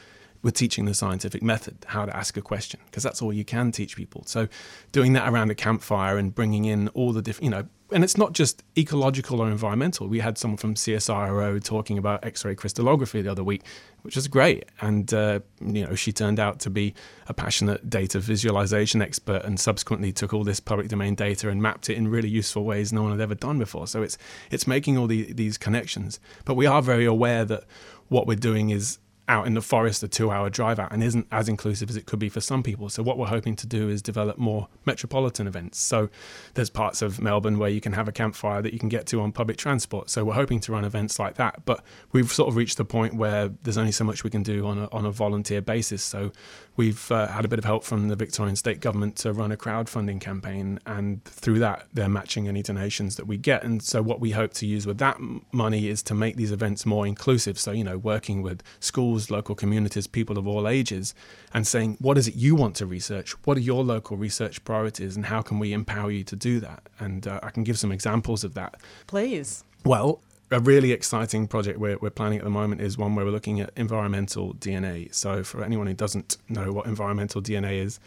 We're 0.42 0.52
teaching 0.52 0.84
the 0.84 0.94
scientific 0.94 1.42
method, 1.42 1.84
how 1.88 2.06
to 2.06 2.16
ask 2.16 2.36
a 2.36 2.40
question, 2.40 2.80
because 2.86 3.02
that's 3.02 3.20
all 3.20 3.32
you 3.32 3.44
can 3.44 3.72
teach 3.72 3.96
people. 3.96 4.22
So, 4.26 4.46
doing 4.92 5.12
that 5.14 5.28
around 5.28 5.50
a 5.50 5.54
campfire 5.56 6.18
and 6.18 6.32
bringing 6.32 6.66
in 6.66 6.88
all 6.88 7.12
the 7.12 7.20
different, 7.20 7.44
you 7.44 7.50
know, 7.50 7.66
and 7.92 8.04
it's 8.04 8.16
not 8.16 8.32
just 8.32 8.62
ecological 8.76 9.40
or 9.40 9.50
environmental. 9.50 10.08
We 10.08 10.20
had 10.20 10.38
someone 10.38 10.56
from 10.56 10.74
CSIRO 10.74 11.62
talking 11.62 11.98
about 11.98 12.24
X-ray 12.24 12.54
crystallography 12.54 13.22
the 13.22 13.30
other 13.30 13.44
week, 13.44 13.62
which 14.02 14.16
was 14.16 14.28
great. 14.28 14.64
And 14.80 15.12
uh, 15.12 15.40
you 15.60 15.86
know, 15.86 15.94
she 15.94 16.12
turned 16.12 16.38
out 16.38 16.60
to 16.60 16.70
be 16.70 16.94
a 17.26 17.34
passionate 17.34 17.90
data 17.90 18.18
visualization 18.20 19.02
expert, 19.02 19.44
and 19.44 19.58
subsequently 19.58 20.12
took 20.12 20.32
all 20.32 20.44
this 20.44 20.60
public 20.60 20.88
domain 20.88 21.14
data 21.14 21.48
and 21.48 21.60
mapped 21.60 21.90
it 21.90 21.96
in 21.96 22.08
really 22.08 22.28
useful 22.28 22.64
ways 22.64 22.92
no 22.92 23.02
one 23.02 23.10
had 23.12 23.20
ever 23.20 23.34
done 23.34 23.58
before. 23.58 23.86
So 23.86 24.02
it's 24.02 24.18
it's 24.50 24.66
making 24.66 24.96
all 24.96 25.06
the, 25.06 25.32
these 25.32 25.58
connections. 25.58 26.20
But 26.44 26.54
we 26.54 26.66
are 26.66 26.82
very 26.82 27.04
aware 27.04 27.44
that 27.44 27.64
what 28.08 28.26
we're 28.26 28.36
doing 28.36 28.70
is 28.70 28.98
out 29.30 29.46
in 29.46 29.54
the 29.54 29.62
forest 29.62 30.02
a 30.02 30.08
two 30.08 30.30
hour 30.30 30.50
drive 30.50 30.80
out 30.80 30.92
and 30.92 31.04
isn't 31.04 31.26
as 31.30 31.48
inclusive 31.48 31.88
as 31.88 31.96
it 31.96 32.04
could 32.04 32.18
be 32.18 32.28
for 32.28 32.40
some 32.40 32.64
people. 32.64 32.88
So, 32.88 33.02
what 33.02 33.16
we're 33.16 33.26
hoping 33.26 33.54
to 33.56 33.66
do 33.66 33.88
is 33.88 34.02
develop 34.02 34.38
more 34.38 34.66
metropolitan 34.84 35.46
events. 35.46 35.78
So, 35.78 36.10
there's 36.54 36.68
parts 36.68 37.00
of 37.00 37.20
Melbourne 37.20 37.58
where 37.58 37.70
you 37.70 37.80
can 37.80 37.92
have 37.92 38.08
a 38.08 38.12
campfire 38.12 38.60
that 38.60 38.72
you 38.72 38.80
can 38.80 38.88
get 38.88 39.06
to 39.06 39.20
on 39.20 39.30
public 39.30 39.56
transport. 39.56 40.10
So, 40.10 40.24
we're 40.24 40.34
hoping 40.34 40.58
to 40.60 40.72
run 40.72 40.84
events 40.84 41.20
like 41.20 41.36
that. 41.36 41.64
But 41.64 41.84
we've 42.10 42.30
sort 42.30 42.48
of 42.48 42.56
reached 42.56 42.76
the 42.76 42.84
point 42.84 43.14
where 43.14 43.50
there's 43.62 43.78
only 43.78 43.92
so 43.92 44.04
much 44.04 44.24
we 44.24 44.30
can 44.30 44.42
do 44.42 44.66
on 44.66 44.78
a, 44.78 44.88
on 44.90 45.06
a 45.06 45.12
volunteer 45.12 45.60
basis. 45.60 46.02
So, 46.02 46.32
we've 46.76 47.12
uh, 47.12 47.28
had 47.28 47.44
a 47.44 47.48
bit 47.48 47.60
of 47.60 47.64
help 47.64 47.84
from 47.84 48.08
the 48.08 48.16
Victorian 48.16 48.56
state 48.56 48.80
government 48.80 49.14
to 49.14 49.32
run 49.32 49.52
a 49.52 49.56
crowdfunding 49.56 50.20
campaign. 50.20 50.80
And 50.86 51.24
through 51.24 51.60
that, 51.60 51.86
they're 51.94 52.08
matching 52.08 52.48
any 52.48 52.62
donations 52.62 53.14
that 53.14 53.26
we 53.26 53.36
get. 53.36 53.62
And 53.62 53.80
so, 53.80 54.02
what 54.02 54.18
we 54.18 54.32
hope 54.32 54.54
to 54.54 54.66
use 54.66 54.88
with 54.88 54.98
that 54.98 55.18
money 55.52 55.86
is 55.88 56.02
to 56.04 56.14
make 56.14 56.34
these 56.34 56.50
events 56.50 56.84
more 56.84 57.06
inclusive. 57.06 57.60
So, 57.60 57.70
you 57.70 57.84
know, 57.84 57.96
working 57.96 58.42
with 58.42 58.64
schools, 58.80 59.19
local 59.28 59.56
communities, 59.56 60.06
people 60.06 60.38
of 60.38 60.46
all 60.46 60.68
ages, 60.68 61.14
and 61.52 61.66
saying, 61.66 61.96
what 62.00 62.16
is 62.16 62.28
it 62.28 62.36
you 62.36 62.54
want 62.54 62.76
to 62.76 62.86
research? 62.86 63.32
What 63.44 63.56
are 63.56 63.60
your 63.60 63.82
local 63.82 64.16
research 64.16 64.62
priorities? 64.62 65.16
And 65.16 65.26
how 65.26 65.42
can 65.42 65.58
we 65.58 65.72
empower 65.72 66.12
you 66.12 66.22
to 66.22 66.36
do 66.36 66.60
that? 66.60 66.84
And 67.00 67.26
uh, 67.26 67.40
I 67.42 67.50
can 67.50 67.64
give 67.64 67.76
some 67.76 67.90
examples 67.90 68.44
of 68.44 68.54
that. 68.54 68.76
please 69.08 69.64
Well, 69.84 70.20
a 70.50 70.60
really 70.60 70.92
exciting 70.92 71.46
project 71.46 71.78
we're, 71.78 71.96
we're 71.98 72.10
planning 72.10 72.38
at 72.38 72.44
the 72.44 72.50
moment 72.50 72.80
is 72.80 72.98
one 72.98 73.14
where 73.14 73.24
we're 73.24 73.30
looking 73.30 73.60
at 73.60 73.70
environmental 73.76 74.54
DNA. 74.54 75.12
So, 75.14 75.44
for 75.44 75.62
anyone 75.64 75.86
who 75.86 75.94
doesn't 75.94 76.38
know 76.48 76.72
what 76.72 76.86
environmental 76.86 77.40
DNA 77.40 77.82
is, 77.82 78.00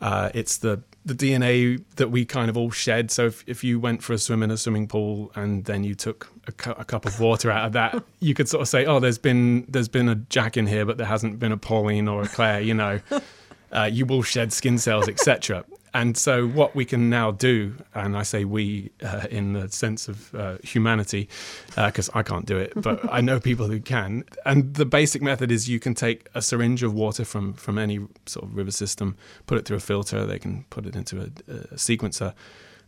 uh, 0.00 0.30
it's 0.34 0.56
the, 0.56 0.82
the 1.04 1.14
DNA 1.14 1.82
that 1.96 2.10
we 2.10 2.24
kind 2.24 2.48
of 2.48 2.56
all 2.56 2.70
shed. 2.70 3.10
So, 3.10 3.26
if, 3.26 3.44
if 3.46 3.64
you 3.64 3.80
went 3.80 4.02
for 4.02 4.12
a 4.12 4.18
swim 4.18 4.42
in 4.42 4.50
a 4.50 4.56
swimming 4.56 4.86
pool 4.86 5.32
and 5.34 5.64
then 5.64 5.84
you 5.84 5.94
took 5.94 6.28
a, 6.46 6.52
cu- 6.52 6.74
a 6.78 6.84
cup 6.84 7.06
of 7.06 7.20
water 7.20 7.50
out 7.50 7.66
of 7.66 7.72
that, 7.72 8.02
you 8.20 8.34
could 8.34 8.48
sort 8.48 8.62
of 8.62 8.68
say, 8.68 8.86
"Oh, 8.86 9.00
there's 9.00 9.18
been 9.18 9.64
there's 9.68 9.88
been 9.88 10.08
a 10.08 10.14
Jack 10.14 10.56
in 10.56 10.66
here, 10.66 10.84
but 10.84 10.98
there 10.98 11.06
hasn't 11.06 11.38
been 11.38 11.52
a 11.52 11.56
Pauline 11.56 12.08
or 12.08 12.22
a 12.22 12.28
Claire." 12.28 12.60
You 12.60 12.74
know, 12.74 13.00
uh, 13.72 13.88
you 13.90 14.06
will 14.06 14.22
shed 14.22 14.52
skin 14.52 14.78
cells, 14.78 15.08
etc. 15.08 15.64
And 15.94 16.16
so, 16.16 16.46
what 16.46 16.74
we 16.74 16.84
can 16.86 17.10
now 17.10 17.32
do, 17.32 17.74
and 17.94 18.16
I 18.16 18.22
say 18.22 18.44
we 18.44 18.90
uh, 19.02 19.26
in 19.30 19.52
the 19.52 19.68
sense 19.68 20.08
of 20.08 20.34
uh, 20.34 20.56
humanity, 20.62 21.28
because 21.76 22.08
I 22.14 22.22
can't 22.22 22.46
do 22.46 22.56
it, 22.56 22.72
but 22.76 23.00
I 23.12 23.20
know 23.20 23.38
people 23.38 23.66
who 23.66 23.78
can. 23.78 24.24
And 24.46 24.74
the 24.74 24.86
basic 24.86 25.20
method 25.20 25.52
is 25.52 25.68
you 25.68 25.78
can 25.78 25.94
take 25.94 26.28
a 26.34 26.40
syringe 26.40 26.82
of 26.82 26.94
water 26.94 27.24
from 27.24 27.52
from 27.54 27.78
any 27.78 28.00
sort 28.24 28.46
of 28.46 28.56
river 28.56 28.70
system, 28.70 29.16
put 29.46 29.58
it 29.58 29.66
through 29.66 29.76
a 29.76 29.80
filter. 29.80 30.24
They 30.24 30.38
can 30.38 30.64
put 30.70 30.86
it 30.86 30.96
into 30.96 31.20
a, 31.20 31.24
a 31.52 31.76
sequencer, 31.76 32.32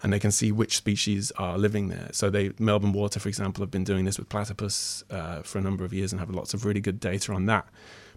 and 0.02 0.10
they 0.10 0.18
can 0.18 0.30
see 0.30 0.50
which 0.50 0.76
species 0.76 1.30
are 1.32 1.58
living 1.58 1.88
there. 1.88 2.08
So 2.12 2.30
they 2.30 2.52
Melbourne 2.58 2.92
Water, 2.92 3.20
for 3.20 3.28
example, 3.28 3.62
have 3.62 3.70
been 3.70 3.84
doing 3.84 4.06
this 4.06 4.18
with 4.18 4.30
platypus 4.30 5.04
uh, 5.10 5.42
for 5.42 5.58
a 5.58 5.62
number 5.62 5.84
of 5.84 5.92
years 5.92 6.12
and 6.12 6.20
have 6.20 6.30
lots 6.30 6.54
of 6.54 6.64
really 6.64 6.80
good 6.80 7.00
data 7.00 7.32
on 7.32 7.44
that. 7.46 7.68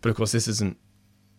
But 0.02 0.10
of 0.10 0.16
course, 0.16 0.32
this 0.32 0.48
isn't 0.48 0.78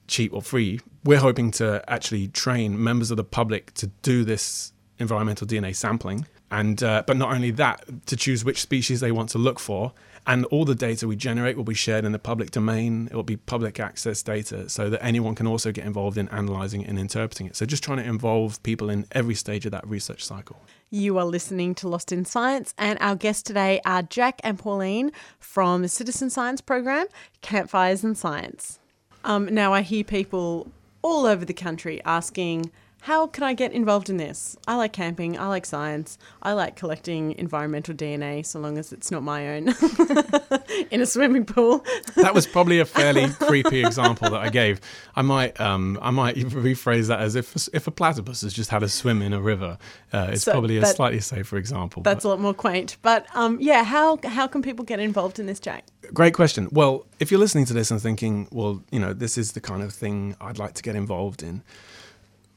cheap 0.08 0.32
or 0.32 0.42
free. 0.42 0.80
We're 1.04 1.18
hoping 1.18 1.50
to 1.52 1.84
actually 1.88 2.28
train 2.28 2.82
members 2.82 3.10
of 3.10 3.16
the 3.16 3.24
public 3.24 3.72
to 3.74 3.86
do 4.02 4.24
this 4.24 4.72
environmental 4.98 5.46
DNA 5.46 5.76
sampling, 5.76 6.26
and 6.50 6.82
uh, 6.82 7.04
but 7.06 7.16
not 7.16 7.32
only 7.32 7.50
that, 7.52 7.84
to 8.06 8.16
choose 8.16 8.44
which 8.44 8.60
species 8.60 9.00
they 9.00 9.12
want 9.12 9.28
to 9.30 9.38
look 9.38 9.60
for, 9.60 9.92
and 10.26 10.44
all 10.46 10.64
the 10.64 10.74
data 10.74 11.06
we 11.06 11.16
generate 11.16 11.56
will 11.56 11.64
be 11.64 11.74
shared 11.74 12.04
in 12.04 12.12
the 12.12 12.18
public 12.18 12.50
domain. 12.50 13.08
It 13.10 13.14
will 13.14 13.22
be 13.22 13.36
public 13.36 13.78
access 13.78 14.22
data, 14.22 14.68
so 14.68 14.90
that 14.90 15.02
anyone 15.04 15.34
can 15.34 15.46
also 15.46 15.70
get 15.72 15.84
involved 15.84 16.18
in 16.18 16.28
analyzing 16.30 16.84
and 16.84 16.98
interpreting 16.98 17.46
it. 17.46 17.56
So 17.56 17.64
just 17.64 17.84
trying 17.84 17.98
to 17.98 18.04
involve 18.04 18.62
people 18.62 18.90
in 18.90 19.06
every 19.12 19.34
stage 19.34 19.66
of 19.66 19.72
that 19.72 19.86
research 19.86 20.24
cycle. 20.24 20.60
You 20.90 21.18
are 21.18 21.26
listening 21.26 21.74
to 21.76 21.88
Lost 21.88 22.12
in 22.12 22.24
Science, 22.24 22.74
and 22.78 22.98
our 23.00 23.14
guests 23.14 23.42
today 23.42 23.80
are 23.84 24.02
Jack 24.02 24.40
and 24.42 24.58
Pauline 24.58 25.12
from 25.38 25.82
the 25.82 25.88
Citizen 25.88 26.30
Science 26.30 26.60
Program, 26.60 27.06
Campfires 27.42 28.02
and 28.02 28.16
Science. 28.16 28.78
Um, 29.24 29.46
now, 29.46 29.72
I 29.72 29.82
hear 29.82 30.04
people 30.04 30.68
all 31.02 31.26
over 31.26 31.44
the 31.44 31.54
country 31.54 32.00
asking, 32.04 32.70
How 33.02 33.26
can 33.28 33.44
I 33.44 33.54
get 33.54 33.72
involved 33.72 34.10
in 34.10 34.16
this? 34.16 34.56
I 34.66 34.74
like 34.74 34.92
camping, 34.92 35.38
I 35.38 35.46
like 35.46 35.64
science, 35.64 36.18
I 36.42 36.52
like 36.52 36.76
collecting 36.76 37.32
environmental 37.38 37.94
DNA, 37.94 38.44
so 38.44 38.58
long 38.58 38.76
as 38.76 38.92
it's 38.92 39.10
not 39.10 39.22
my 39.22 39.48
own 39.56 39.68
in 40.90 41.00
a 41.00 41.06
swimming 41.06 41.44
pool. 41.44 41.84
That 42.16 42.34
was 42.34 42.46
probably 42.46 42.80
a 42.80 42.84
fairly 42.84 43.28
creepy 43.28 43.84
example 43.84 44.28
that 44.30 44.40
I 44.40 44.48
gave. 44.50 44.80
I 45.14 45.22
might, 45.22 45.58
um, 45.60 45.98
I 46.02 46.10
might 46.10 46.36
rephrase 46.36 47.06
that 47.06 47.20
as 47.20 47.34
if 47.36 47.68
if 47.72 47.86
a 47.86 47.90
platypus 47.90 48.42
has 48.42 48.52
just 48.52 48.68
had 48.70 48.82
a 48.82 48.88
swim 48.88 49.22
in 49.22 49.32
a 49.32 49.40
river, 49.40 49.78
uh, 50.12 50.30
it's 50.32 50.42
So 50.42 50.52
probably 50.52 50.76
a 50.76 50.80
that- 50.80 50.96
slightly 50.96 51.20
safer 51.20 51.56
example. 51.56 52.02
That's 52.02 52.24
but- 52.24 52.28
a 52.28 52.30
lot 52.30 52.40
more 52.40 52.54
quaint. 52.54 52.96
But 53.02 53.26
um, 53.34 53.58
yeah, 53.60 53.84
how, 53.84 54.18
how 54.24 54.46
can 54.48 54.60
people 54.60 54.84
get 54.84 54.98
involved 55.00 55.38
in 55.38 55.46
this, 55.46 55.60
Jack? 55.60 55.84
Great 56.12 56.34
question. 56.34 56.68
Well, 56.72 57.06
if 57.20 57.30
you're 57.30 57.40
listening 57.40 57.64
to 57.66 57.72
this 57.74 57.90
and 57.90 58.02
thinking, 58.02 58.48
well, 58.50 58.82
you 58.90 58.98
know, 58.98 59.12
this 59.12 59.38
is 59.38 59.52
the 59.52 59.60
kind 59.60 59.82
of 59.82 59.92
thing 59.94 60.36
I'd 60.40 60.58
like 60.58 60.74
to 60.74 60.82
get 60.82 60.96
involved 60.96 61.42
in, 61.42 61.62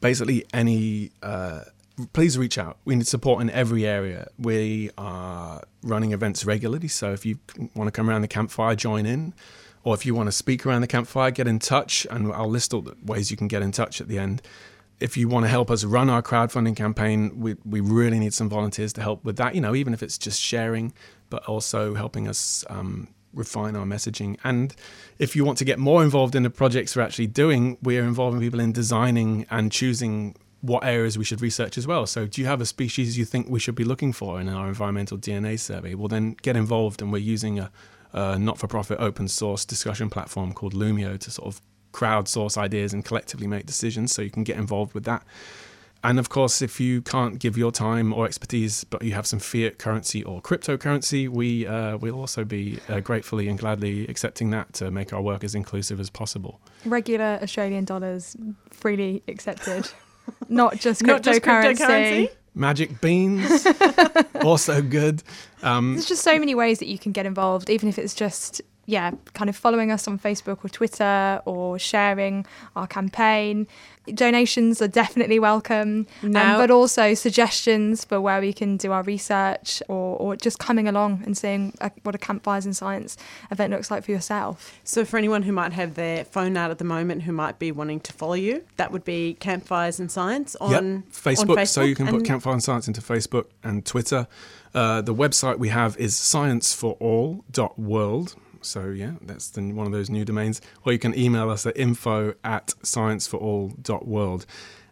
basically 0.02 0.46
any, 0.54 1.12
uh, 1.24 1.62
please 2.14 2.38
reach 2.38 2.58
out. 2.58 2.78
We 2.84 2.96
need 2.96 3.08
support 3.08 3.42
in 3.42 3.50
every 3.50 3.86
area. 3.86 4.28
We 4.38 4.90
are 4.98 5.64
running 5.84 6.12
events 6.12 6.44
regularly. 6.46 6.90
So 6.90 7.14
if 7.14 7.26
you 7.26 7.40
want 7.76 7.88
to 7.88 7.92
come 7.92 8.10
around 8.10 8.22
the 8.24 8.28
campfire, 8.28 8.76
join 8.76 9.06
in. 9.06 9.34
Or 9.84 9.94
if 9.96 10.06
you 10.06 10.14
want 10.14 10.28
to 10.28 10.32
speak 10.32 10.66
around 10.66 10.82
the 10.82 10.88
campfire, 10.88 11.32
get 11.32 11.48
in 11.48 11.60
touch. 11.60 12.06
And 12.12 12.32
I'll 12.34 12.50
list 12.50 12.74
all 12.74 12.82
the 12.82 12.96
ways 13.06 13.32
you 13.32 13.38
can 13.38 13.48
get 13.48 13.62
in 13.62 13.72
touch 13.72 14.02
at 14.02 14.08
the 14.08 14.20
end. 14.20 14.42
if 15.02 15.18
you 15.18 15.28
want 15.28 15.44
to 15.44 15.50
help 15.50 15.72
us 15.72 15.84
run 15.84 16.10
our 16.10 16.22
crowdfunding 16.22 16.76
campaign, 16.76 17.40
we, 17.40 17.56
we 17.66 17.82
really 17.82 18.20
need 18.20 18.34
some 18.34 18.48
volunteers 18.48 18.94
to 18.94 19.02
help 19.02 19.26
with 19.26 19.36
that. 19.38 19.56
You 19.56 19.62
know, 19.62 19.74
even 19.74 19.94
if 19.94 20.04
it's 20.04 20.18
just 20.18 20.40
sharing, 20.40 20.94
but 21.30 21.44
also 21.46 21.96
helping 21.96 22.28
us 22.28 22.64
um, 22.70 23.08
refine 23.34 23.76
our 23.76 23.86
messaging. 23.86 24.38
And 24.44 24.76
if 25.20 25.36
you 25.36 25.46
want 25.46 25.58
to 25.60 25.66
get 25.66 25.80
more 25.80 26.04
involved 26.04 26.36
in 26.36 26.44
the 26.44 26.50
projects 26.50 26.96
we're 26.96 27.04
actually 27.04 27.28
doing, 27.28 27.78
we 27.82 27.98
are 27.98 28.04
involving 28.04 28.40
people 28.40 28.60
in 28.60 28.72
designing 28.72 29.46
and 29.50 29.72
choosing 29.72 30.36
what 30.62 30.84
areas 30.84 31.18
we 31.18 31.26
should 31.26 31.42
research 31.42 31.78
as 31.78 31.88
well. 31.88 32.06
So, 32.06 32.28
do 32.28 32.40
you 32.40 32.48
have 32.48 32.62
a 32.62 32.66
species 32.66 33.18
you 33.18 33.26
think 33.26 33.50
we 33.50 33.60
should 33.60 33.76
be 33.76 33.84
looking 33.84 34.14
for 34.14 34.40
in 34.40 34.48
our 34.48 34.68
environmental 34.68 35.18
DNA 35.18 35.60
survey? 35.60 35.96
Well, 35.96 36.08
then 36.08 36.36
get 36.42 36.56
involved. 36.56 37.02
And 37.02 37.12
we're 37.12 37.20
using 37.20 37.60
a, 37.60 37.72
a 38.14 38.38
not 38.38 38.60
for 38.60 38.68
profit 38.68 39.00
open 39.00 39.28
source 39.28 39.66
discussion 39.66 40.10
platform 40.10 40.54
called 40.54 40.74
Loomio 40.74 41.20
to 41.20 41.32
sort 41.32 41.48
of 41.48 41.62
crowdsource 41.94 42.58
ideas 42.58 42.94
and 42.94 43.04
collectively 43.04 43.48
make 43.48 43.66
decisions. 43.66 44.14
So, 44.14 44.22
you 44.22 44.30
can 44.30 44.44
get 44.44 44.58
involved 44.58 44.94
with 44.94 45.04
that. 45.06 45.24
And 46.04 46.18
of 46.18 46.30
course, 46.30 46.62
if 46.64 46.80
you 46.80 47.02
can't 47.02 47.38
give 47.38 47.58
your 47.58 47.72
time 47.72 48.12
or 48.12 48.26
expertise, 48.26 48.84
but 48.84 49.04
you 49.04 49.12
have 49.14 49.28
some 49.28 49.38
fiat 49.40 49.78
currency 49.78 50.24
or 50.24 50.42
cryptocurrency, 50.42 51.30
we 51.30 51.68
uh, 51.68 51.98
will 51.98 52.16
also 52.20 52.44
be 52.44 52.80
uh, 52.90 53.02
gratefully 53.02 53.48
and 53.48 53.60
gladly 53.60 54.08
accepting 54.08 54.50
that 54.50 54.74
to 54.74 54.90
make 54.90 55.14
our 55.14 55.22
work 55.22 55.44
as 55.44 55.54
inclusive 55.54 56.00
as 56.00 56.10
possible. 56.10 56.60
Regular 56.86 57.38
Australian 57.44 57.86
dollars 57.86 58.36
freely 58.72 59.22
accepted, 59.28 59.90
not 60.50 60.78
just 60.80 61.04
Not 61.04 61.22
just 61.22 61.42
cryptocurrency. 61.44 61.78
cryptocurrency. 61.78 62.30
Magic 62.54 63.00
beans, 63.00 63.66
also 64.44 64.82
good. 64.82 65.24
Um, 65.64 65.94
There's 65.94 66.06
just 66.08 66.22
so 66.24 66.38
many 66.38 66.54
ways 66.54 66.80
that 66.80 66.88
you 66.88 67.00
can 67.00 67.12
get 67.14 67.26
involved, 67.26 67.70
even 67.70 67.88
if 67.88 67.98
it's 67.98 68.14
just 68.14 68.62
yeah, 68.88 69.12
kind 69.34 69.50
of 69.50 69.56
following 69.56 69.90
us 69.92 70.08
on 70.08 70.18
Facebook 70.20 70.66
or 70.66 70.70
Twitter 70.70 71.42
or 71.46 71.78
sharing 71.80 72.46
our 72.76 72.88
campaign. 72.88 73.68
Donations 74.14 74.82
are 74.82 74.88
definitely 74.88 75.38
welcome, 75.38 76.08
um, 76.24 76.32
but 76.32 76.72
also 76.72 77.14
suggestions 77.14 78.04
for 78.04 78.20
where 78.20 78.42
we 78.42 78.52
can 78.52 78.76
do 78.76 78.92
our 78.92 79.04
research 79.04 79.84
or, 79.88 80.18
or 80.18 80.36
just 80.36 80.58
coming 80.58 80.88
along 80.88 81.22
and 81.24 81.38
seeing 81.38 81.72
uh, 81.80 81.90
what 82.02 82.16
a 82.16 82.18
Campfires 82.18 82.66
in 82.66 82.74
Science 82.74 83.16
event 83.52 83.72
looks 83.72 83.92
like 83.92 84.04
for 84.04 84.10
yourself. 84.12 84.76
So, 84.84 85.06
for 85.06 85.18
anyone 85.18 85.44
who 85.44 85.52
might 85.52 85.74
have 85.74 85.94
their 85.94 86.26
phone 86.26 86.58
out 86.58 86.72
at 86.72 86.80
the 86.80 86.84
moment 86.84 87.22
who 87.22 87.32
might 87.32 87.60
be 87.60 87.72
wanting 87.72 88.00
to 88.02 88.12
follow 88.12 88.34
you, 88.34 88.64
that 88.78 88.92
would 88.92 89.06
be 89.06 89.36
Campfires 89.36 90.00
and 90.00 90.12
Science 90.12 90.56
on, 90.56 90.72
yep, 90.72 90.82
on 90.82 91.04
Facebook, 91.12 91.68
So 91.68 91.84
you 91.84 91.94
can 91.96 92.08
put 92.08 92.16
and- 92.16 92.26
Campfire 92.26 92.54
and 92.54 92.64
Science 92.64 92.88
into 92.88 93.02
Facebook 93.02 93.46
and 93.64 93.86
Twitter. 93.86 94.26
Uh, 94.74 95.02
the 95.02 95.14
website 95.14 95.60
we 95.60 95.70
have 95.70 95.96
is 95.98 96.16
scienceforall.world. 96.16 98.36
So 98.62 98.90
yeah, 98.90 99.14
that's 99.22 99.50
the, 99.50 99.62
one 99.74 99.86
of 99.86 99.92
those 99.92 100.10
new 100.10 100.26
domains. 100.26 100.62
Or 100.86 100.92
you 100.92 101.00
can 101.00 101.18
email 101.18 101.50
us 101.50 101.66
at 101.66 101.78
info 101.78 102.36
at 102.44 102.68
scienceforall.world. 102.84 104.46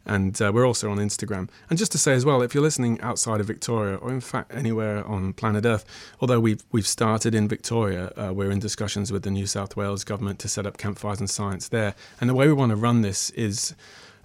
And 0.05 0.41
uh, 0.41 0.51
we're 0.51 0.65
also 0.65 0.89
on 0.89 0.97
Instagram. 0.97 1.49
And 1.69 1.77
just 1.77 1.91
to 1.91 1.99
say 1.99 2.13
as 2.13 2.25
well, 2.25 2.41
if 2.41 2.55
you're 2.55 2.63
listening 2.63 2.99
outside 3.01 3.39
of 3.39 3.45
Victoria, 3.45 3.95
or 3.95 4.09
in 4.09 4.21
fact 4.21 4.51
anywhere 4.55 5.05
on 5.05 5.33
planet 5.33 5.65
Earth, 5.65 5.85
although 6.19 6.39
we've 6.39 6.63
we've 6.71 6.87
started 6.87 7.35
in 7.35 7.47
Victoria, 7.47 8.11
uh, 8.17 8.33
we're 8.33 8.49
in 8.49 8.59
discussions 8.59 9.11
with 9.11 9.23
the 9.23 9.29
New 9.29 9.45
South 9.45 9.75
Wales 9.75 10.03
government 10.03 10.39
to 10.39 10.47
set 10.47 10.65
up 10.65 10.77
campfires 10.77 11.19
and 11.19 11.29
science 11.29 11.67
there. 11.67 11.93
And 12.19 12.29
the 12.29 12.33
way 12.33 12.47
we 12.47 12.53
want 12.53 12.71
to 12.71 12.75
run 12.75 13.01
this 13.01 13.29
is 13.31 13.75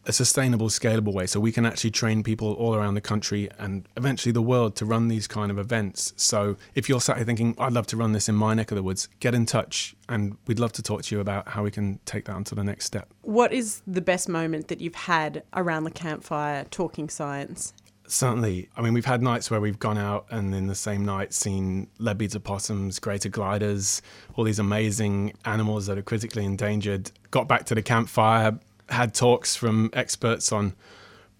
a 0.06 0.12
sustainable, 0.12 0.68
scalable 0.68 1.12
way 1.12 1.26
so 1.26 1.40
we 1.40 1.52
can 1.52 1.64
actually 1.64 1.90
train 1.90 2.22
people 2.22 2.52
all 2.54 2.74
around 2.74 2.94
the 2.94 3.00
country 3.00 3.48
and 3.58 3.88
eventually 3.96 4.32
the 4.32 4.42
world 4.42 4.76
to 4.76 4.84
run 4.84 5.08
these 5.08 5.26
kind 5.26 5.50
of 5.50 5.58
events. 5.58 6.12
So 6.16 6.56
if 6.74 6.88
you're 6.88 7.00
sat 7.00 7.16
here 7.16 7.26
thinking, 7.26 7.54
I'd 7.58 7.72
love 7.72 7.86
to 7.88 7.96
run 7.96 8.12
this 8.12 8.28
in 8.28 8.34
my 8.34 8.54
neck 8.54 8.70
of 8.70 8.76
the 8.76 8.82
woods, 8.82 9.08
get 9.20 9.34
in 9.34 9.46
touch 9.46 9.94
and 10.08 10.36
we'd 10.46 10.58
love 10.58 10.72
to 10.72 10.82
talk 10.82 11.02
to 11.04 11.14
you 11.14 11.20
about 11.20 11.48
how 11.48 11.62
we 11.62 11.70
can 11.70 11.98
take 12.04 12.26
that 12.26 12.34
onto 12.34 12.54
the 12.54 12.64
next 12.64 12.84
step. 12.84 13.12
What 13.22 13.52
is 13.52 13.82
the 13.86 14.00
best 14.02 14.28
moment 14.28 14.68
that 14.68 14.80
you've 14.80 14.94
had 14.94 15.42
around 15.54 15.84
the 15.84 15.90
campfire 15.90 16.64
talking 16.70 17.08
science? 17.08 17.72
Certainly. 18.06 18.68
I 18.76 18.82
mean, 18.82 18.92
we've 18.92 19.04
had 19.04 19.22
nights 19.22 19.50
where 19.50 19.60
we've 19.60 19.78
gone 19.78 19.96
out 19.96 20.26
and 20.30 20.54
in 20.54 20.66
the 20.66 20.74
same 20.74 21.06
night 21.06 21.32
seen 21.32 21.88
leadbeater 21.98 22.36
opossums, 22.36 22.98
greater 22.98 23.30
gliders, 23.30 24.02
all 24.34 24.44
these 24.44 24.58
amazing 24.58 25.32
animals 25.46 25.86
that 25.86 25.96
are 25.96 26.02
critically 26.02 26.44
endangered. 26.44 27.10
Got 27.30 27.48
back 27.48 27.64
to 27.66 27.74
the 27.74 27.82
campfire, 27.82 28.58
had 28.88 29.14
talks 29.14 29.56
from 29.56 29.90
experts 29.92 30.52
on 30.52 30.74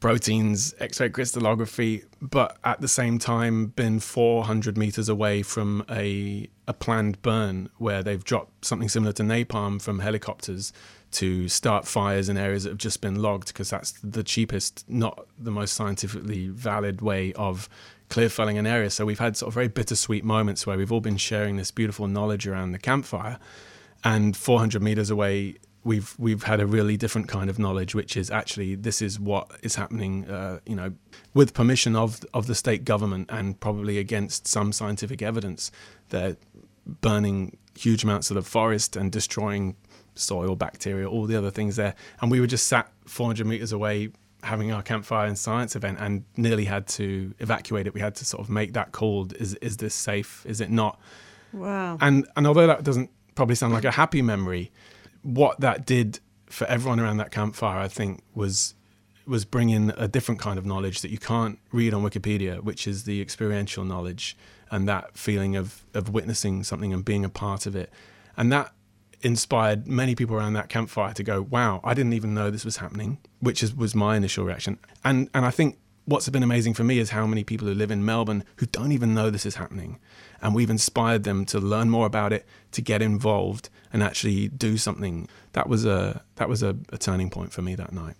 proteins, 0.01 0.75
X-ray 0.81 1.09
crystallography, 1.09 2.05
but 2.21 2.59
at 2.63 2.81
the 2.81 2.89
same 2.89 3.19
time 3.19 3.69
been 3.69 4.01
400 4.01 4.77
meters 4.77 5.09
away 5.09 5.43
from 5.43 5.85
a 5.91 6.49
a 6.67 6.73
planned 6.73 7.21
burn 7.23 7.69
where 7.79 8.03
they've 8.03 8.25
dropped 8.25 8.65
something 8.65 8.89
similar 8.89 9.13
to 9.13 9.23
napalm 9.23 9.81
from 9.81 9.99
helicopters 9.99 10.73
to 11.11 11.49
start 11.49 11.87
fires 11.87 12.29
in 12.29 12.37
areas 12.37 12.65
that 12.65 12.71
have 12.71 12.79
just 12.79 13.01
been 13.01 13.23
logged 13.23 13.49
because 13.49 13.71
that's 13.71 13.93
the 14.03 14.23
cheapest, 14.23 14.85
not 14.89 15.27
the 15.39 15.51
most 15.51 15.75
scientifically 15.75 16.49
valid 16.49 17.01
way 17.01 17.33
of 17.35 17.69
clear 18.09 18.29
felling 18.29 18.59
an 18.59 18.67
area. 18.67 18.91
So 18.91 19.07
we've 19.07 19.19
had 19.19 19.37
sort 19.37 19.49
of 19.49 19.55
very 19.55 19.69
bittersweet 19.69 20.25
moments 20.25 20.67
where 20.67 20.77
we've 20.77 20.93
all 20.93 21.01
been 21.01 21.17
sharing 21.17 21.57
this 21.57 21.71
beautiful 21.71 22.09
knowledge 22.09 22.47
around 22.47 22.73
the 22.73 22.79
campfire, 22.79 23.39
and 24.03 24.37
400 24.37 24.83
meters 24.83 25.09
away 25.09 25.57
we've 25.85 26.14
we've 26.18 26.42
had 26.44 26.61
a 26.61 26.66
really 26.66 26.97
different 26.97 27.29
kind 27.29 27.49
of 27.49 27.59
knowledge, 27.59 27.94
which 27.94 28.16
is 28.16 28.31
actually 28.31 28.75
this 28.75 29.01
is 29.01 29.20
what 29.20 29.51
is 29.62 29.77
happening, 29.77 30.29
uh, 30.29 30.59
you 30.66 30.75
know, 30.75 30.92
with 31.35 31.55
permission 31.55 31.94
of 31.94 32.25
of 32.33 32.47
the 32.47 32.55
state 32.55 32.85
government 32.85 33.29
and 33.31 33.61
probably 33.61 33.99
against 33.99 34.49
some 34.49 34.73
scientific 34.73 35.23
evidence. 35.23 35.70
They're 36.09 36.37
burning 36.87 37.57
huge 37.79 38.05
amounts 38.05 38.31
of 38.31 38.35
the 38.35 38.42
forest 38.42 38.97
and 38.97 39.12
destroying 39.12 39.77
soil, 40.14 40.57
bacteria, 40.57 41.09
all 41.09 41.27
the 41.27 41.37
other 41.37 41.51
things 41.51 41.77
there. 41.77 41.94
And 42.20 42.31
we 42.31 42.40
were 42.40 42.47
just 42.47 42.66
sat 42.66 42.90
400 43.07 43.47
meters 43.47 43.73
away 43.73 44.11
having 44.42 44.70
our 44.70 44.83
campfire 44.83 45.27
and 45.27 45.38
science 45.38 45.75
event 45.75 45.99
and 46.01 46.25
nearly 46.37 46.66
had 46.66 46.87
to 46.87 47.35
evacuate 47.38 47.87
it. 47.87 47.94
We 47.94 48.01
had 48.01 48.14
to 48.16 48.25
sort 48.25 48.42
of 48.42 48.51
make 48.51 48.73
that 48.75 48.92
call: 48.92 49.29
is 49.38 49.55
is 49.55 49.77
this 49.77 49.94
safe? 49.94 50.44
Is 50.47 50.61
it 50.61 50.70
not? 50.70 50.99
Wow. 51.53 51.99
And 52.01 52.27
and 52.37 52.47
although 52.47 52.66
that 52.66 52.85
doesn't 52.85 53.11
probably 53.35 53.55
sound 53.55 53.73
like 53.73 53.85
a 53.85 53.90
happy 53.90 54.23
memory, 54.23 54.70
what 55.25 55.59
that 55.61 55.85
did 55.85 56.21
for 56.47 56.67
everyone 56.69 57.01
around 57.01 57.17
that 57.17 57.33
campfire, 57.33 57.81
I 57.81 57.89
think, 57.89 58.23
was 58.35 58.75
was 59.27 59.47
bring 59.47 59.71
in 59.71 59.91
a 59.97 60.07
different 60.07 60.39
kind 60.39 60.59
of 60.59 60.67
knowledge 60.67 61.01
that 61.01 61.11
you 61.11 61.17
can't 61.17 61.59
read 61.73 61.95
on 61.95 62.03
Wikipedia, 62.03 62.63
which 62.63 62.87
is 62.87 63.05
the 63.05 63.23
experiential 63.23 63.83
knowledge 63.83 64.37
and 64.71 64.87
that 64.87 65.17
feeling 65.17 65.57
of 65.57 65.85
of 65.95 66.11
witnessing 66.11 66.63
something 66.63 66.93
and 66.93 67.05
being 67.05 67.25
a 67.25 67.29
part 67.29 67.67
of 67.67 67.75
it, 67.75 67.91
and 68.37 68.53
that 68.53 68.73
inspired 69.23 69.87
many 69.87 70.15
people 70.15 70.37
around 70.37 70.53
that 70.53 70.69
campfire 70.69 71.15
to 71.15 71.23
go, 71.23 71.41
"Wow, 71.41 71.81
I 71.83 71.95
didn't 71.95 72.13
even 72.13 72.35
know 72.35 72.51
this 72.51 72.65
was 72.65 72.77
happening," 72.77 73.19
which 73.41 73.63
is, 73.63 73.75
was 73.75 73.95
my 73.95 74.17
initial 74.17 74.45
reaction. 74.45 74.79
And 75.03 75.31
and 75.33 75.47
I 75.47 75.51
think 75.51 75.79
what's 76.07 76.29
been 76.29 76.43
amazing 76.43 76.75
for 76.75 76.85
me 76.85 76.99
is 76.99 77.11
how 77.11 77.27
many 77.27 77.45
people 77.45 77.67
who 77.67 77.75
live 77.75 77.90
in 77.90 78.05
Melbourne 78.05 78.45
who 78.57 78.67
don't 78.67 78.93
even 78.93 79.14
know 79.14 79.31
this 79.31 79.47
is 79.47 79.57
happening, 79.57 79.99
and 80.43 80.55
we've 80.55 80.71
inspired 80.71 81.25
them 81.25 81.45
to 81.47 81.59
learn 81.59 81.90
more 81.90 82.07
about 82.07 82.33
it, 82.33 82.47
to 82.73 82.83
get 82.83 83.03
involved, 83.03 83.71
and 83.93 84.03
actually 84.03 84.49
do 84.49 84.77
something. 84.77 85.29
That 85.53 85.69
was 85.69 85.85
a 85.85 86.23
that 86.37 86.49
was 86.49 86.62
a, 86.62 86.77
a 86.90 86.99
turning 86.99 87.31
point 87.31 87.53
for 87.53 87.62
me 87.62 87.75
that 87.75 87.93
night. 87.93 88.17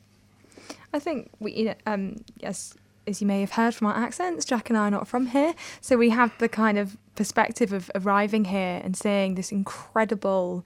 I 0.93 0.99
think 0.99 1.31
we, 1.41 1.53
you 1.53 1.65
know, 1.67 1.75
um, 1.87 2.17
yes, 2.39 2.75
as 3.07 3.21
you 3.21 3.27
may 3.27 3.41
have 3.41 3.53
heard 3.53 3.75
from 3.75 3.89
our 3.89 3.97
accents, 3.97 4.45
Jack 4.45 4.71
and 4.71 4.79
I 4.79 4.89
are 4.89 4.91
not 4.91 5.09
from 5.09 5.27
here, 5.27 5.55
so 5.81 5.97
we 5.97 6.11
have 6.11 6.37
the 6.39 6.49
kind 6.49 6.79
of 6.79 6.97
perspective 7.17 7.73
of 7.73 7.91
arriving 7.95 8.47
here 8.47 8.81
and 8.83 8.97
seeing 8.97 9.35
this 9.35 9.53
incredible 9.53 10.65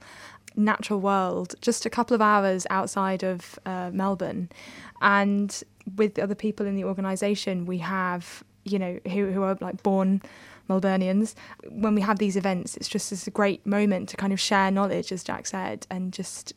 natural 0.55 0.99
world 0.99 1.55
just 1.61 1.85
a 1.85 1.89
couple 1.89 2.15
of 2.15 2.21
hours 2.21 2.65
outside 2.69 3.23
of 3.23 3.57
uh, 3.65 3.89
Melbourne, 3.93 4.49
and 5.01 5.63
with 5.95 6.19
other 6.19 6.35
people 6.35 6.65
in 6.65 6.75
the 6.75 6.83
organisation, 6.83 7.65
we 7.65 7.79
have 7.79 8.43
you 8.63 8.79
know 8.79 8.99
who 9.05 9.31
who 9.31 9.43
are 9.43 9.57
like 9.61 9.83
born. 9.83 10.21
Melburnians, 10.69 11.33
when 11.71 11.95
we 11.95 12.01
have 12.01 12.19
these 12.19 12.37
events, 12.37 12.77
it's 12.77 12.87
just 12.87 13.09
this 13.09 13.25
a 13.25 13.31
great 13.31 13.65
moment 13.65 14.07
to 14.09 14.15
kind 14.15 14.31
of 14.31 14.39
share 14.39 14.69
knowledge, 14.69 15.11
as 15.11 15.23
Jack 15.23 15.47
said, 15.47 15.87
and 15.89 16.13
just 16.13 16.53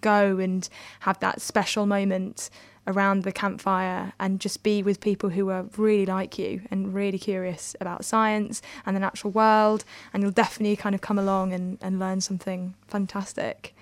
go 0.00 0.38
and 0.38 0.68
have 1.00 1.18
that 1.18 1.40
special 1.40 1.84
moment 1.84 2.48
around 2.86 3.24
the 3.24 3.32
campfire 3.32 4.12
and 4.20 4.40
just 4.40 4.62
be 4.62 4.82
with 4.82 5.00
people 5.00 5.30
who 5.30 5.50
are 5.50 5.66
really 5.76 6.06
like 6.06 6.38
you 6.38 6.62
and 6.70 6.94
really 6.94 7.18
curious 7.18 7.74
about 7.80 8.04
science 8.04 8.62
and 8.84 8.94
the 8.94 9.00
natural 9.00 9.32
world 9.32 9.84
and 10.12 10.22
you'll 10.22 10.32
definitely 10.32 10.76
kind 10.76 10.94
of 10.94 11.00
come 11.00 11.18
along 11.18 11.52
and, 11.52 11.78
and 11.80 11.98
learn 11.98 12.20
something 12.20 12.74
fantastic. 12.86 13.74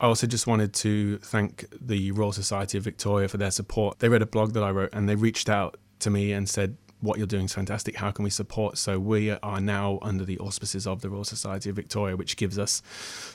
I 0.00 0.06
also 0.06 0.26
just 0.26 0.46
wanted 0.46 0.74
to 0.74 1.18
thank 1.18 1.64
the 1.80 2.12
Royal 2.12 2.32
Society 2.32 2.76
of 2.76 2.84
Victoria 2.84 3.28
for 3.28 3.38
their 3.38 3.50
support. 3.50 3.98
They 3.98 4.08
read 4.08 4.22
a 4.22 4.26
blog 4.26 4.52
that 4.52 4.62
I 4.62 4.70
wrote 4.70 4.90
and 4.92 5.08
they 5.08 5.14
reached 5.14 5.48
out 5.48 5.78
to 6.00 6.10
me 6.10 6.32
and 6.32 6.46
said, 6.46 6.76
What 7.00 7.16
you're 7.16 7.26
doing 7.26 7.46
is 7.46 7.54
fantastic. 7.54 7.96
How 7.96 8.10
can 8.10 8.22
we 8.22 8.28
support? 8.28 8.76
So 8.76 8.98
we 8.98 9.30
are 9.30 9.60
now 9.60 9.98
under 10.02 10.26
the 10.26 10.38
auspices 10.38 10.86
of 10.86 11.00
the 11.00 11.08
Royal 11.08 11.24
Society 11.24 11.70
of 11.70 11.76
Victoria, 11.76 12.14
which 12.14 12.36
gives 12.36 12.58
us 12.58 12.82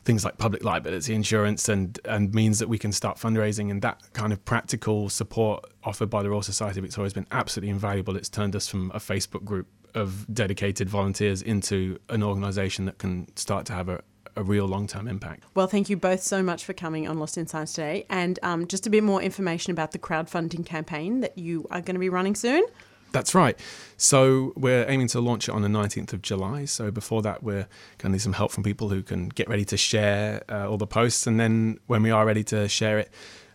things 0.05 0.23
like 0.23 0.37
public 0.37 0.63
liability 0.63 1.15
insurance 1.15 1.67
and, 1.67 1.99
and 2.05 2.31
means 2.33 2.59
that 2.59 2.69
we 2.69 2.77
can 2.77 2.91
start 2.91 3.17
fundraising. 3.17 3.71
And 3.71 3.81
that 3.81 3.99
kind 4.13 4.31
of 4.31 4.45
practical 4.45 5.09
support 5.09 5.65
offered 5.83 6.11
by 6.11 6.21
the 6.21 6.29
Royal 6.29 6.43
Society 6.43 6.79
of 6.79 6.83
Victoria 6.83 7.05
has 7.05 7.13
been 7.13 7.27
absolutely 7.31 7.71
invaluable. 7.71 8.15
It's 8.15 8.29
turned 8.29 8.55
us 8.55 8.67
from 8.67 8.91
a 8.91 8.99
Facebook 8.99 9.43
group 9.43 9.67
of 9.95 10.31
dedicated 10.33 10.89
volunteers 10.89 11.41
into 11.41 11.97
an 12.09 12.21
organisation 12.21 12.85
that 12.85 12.99
can 12.99 13.35
start 13.35 13.65
to 13.65 13.73
have 13.73 13.89
a, 13.89 14.01
a 14.35 14.43
real 14.43 14.65
long 14.65 14.87
term 14.87 15.07
impact. 15.07 15.43
Well, 15.55 15.67
thank 15.67 15.89
you 15.89 15.97
both 15.97 16.21
so 16.21 16.41
much 16.41 16.65
for 16.65 16.73
coming 16.73 17.07
on 17.07 17.19
Lost 17.19 17.37
in 17.37 17.47
Science 17.47 17.73
today. 17.73 18.05
And 18.09 18.39
um, 18.43 18.67
just 18.67 18.87
a 18.87 18.89
bit 18.89 19.03
more 19.03 19.21
information 19.21 19.71
about 19.71 19.91
the 19.91 19.99
crowdfunding 19.99 20.65
campaign 20.65 21.21
that 21.21 21.37
you 21.37 21.67
are 21.71 21.81
going 21.81 21.95
to 21.95 21.99
be 21.99 22.09
running 22.09 22.35
soon. 22.35 22.63
That's 23.11 23.35
right. 23.35 23.59
So 23.97 24.53
we're 24.55 24.85
aiming 24.89 25.07
to 25.09 25.19
launch 25.19 25.49
it 25.49 25.51
on 25.51 25.61
the 25.61 25.67
19th 25.67 26.13
of 26.13 26.21
July. 26.21 26.65
So 26.65 26.91
before 26.91 27.21
that, 27.23 27.43
we're 27.43 27.67
going 27.97 28.03
to 28.03 28.09
need 28.11 28.21
some 28.21 28.33
help 28.33 28.51
from 28.51 28.63
people 28.63 28.89
who 28.89 29.03
can 29.03 29.27
get 29.29 29.49
ready 29.49 29.65
to 29.65 29.77
share 29.77 30.43
uh, 30.49 30.69
all 30.69 30.77
the 30.77 30.87
posts. 30.87 31.27
And 31.27 31.39
then 31.39 31.79
when 31.87 32.03
we 32.03 32.11
are 32.11 32.25
ready 32.25 32.43
to 32.45 32.69
share 32.69 32.99
it, 32.99 33.11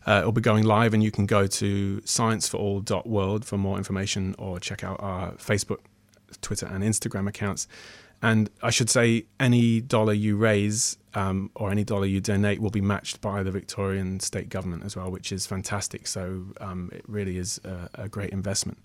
uh, 0.07 0.19
it'll 0.21 0.33
be 0.33 0.41
going 0.41 0.65
live, 0.65 0.95
and 0.95 1.03
you 1.03 1.11
can 1.11 1.27
go 1.27 1.49
to 1.49 2.01
scienceforall.world 2.05 3.45
for 3.45 3.59
more 3.59 3.77
information 3.77 4.37
or 4.39 4.61
check 4.61 4.85
out 4.85 5.01
our 5.01 5.33
Facebook, 5.33 5.79
Twitter, 6.43 6.67
and 6.67 6.85
Instagram 6.85 7.29
accounts. 7.29 7.67
And 8.23 8.51
I 8.63 8.71
should 8.71 8.91
say, 8.91 9.27
any 9.39 9.81
dollar 9.81 10.13
you 10.13 10.37
raise 10.37 10.97
um, 11.15 11.51
or 11.55 11.71
any 11.71 11.85
dollar 11.85 12.07
you 12.07 12.21
donate 12.21 12.61
will 12.61 12.71
be 12.71 12.81
matched 12.81 13.21
by 13.21 13.43
the 13.43 13.51
Victorian 13.51 14.21
state 14.21 14.49
government 14.49 14.85
as 14.85 14.97
well, 14.97 15.11
which 15.11 15.33
is 15.33 15.47
fantastic. 15.47 16.07
So 16.07 16.45
um, 16.61 16.91
it 16.93 17.05
really 17.07 17.39
is 17.39 17.61
a, 17.65 17.89
a 17.95 18.09
great 18.09 18.31
investment. 18.31 18.79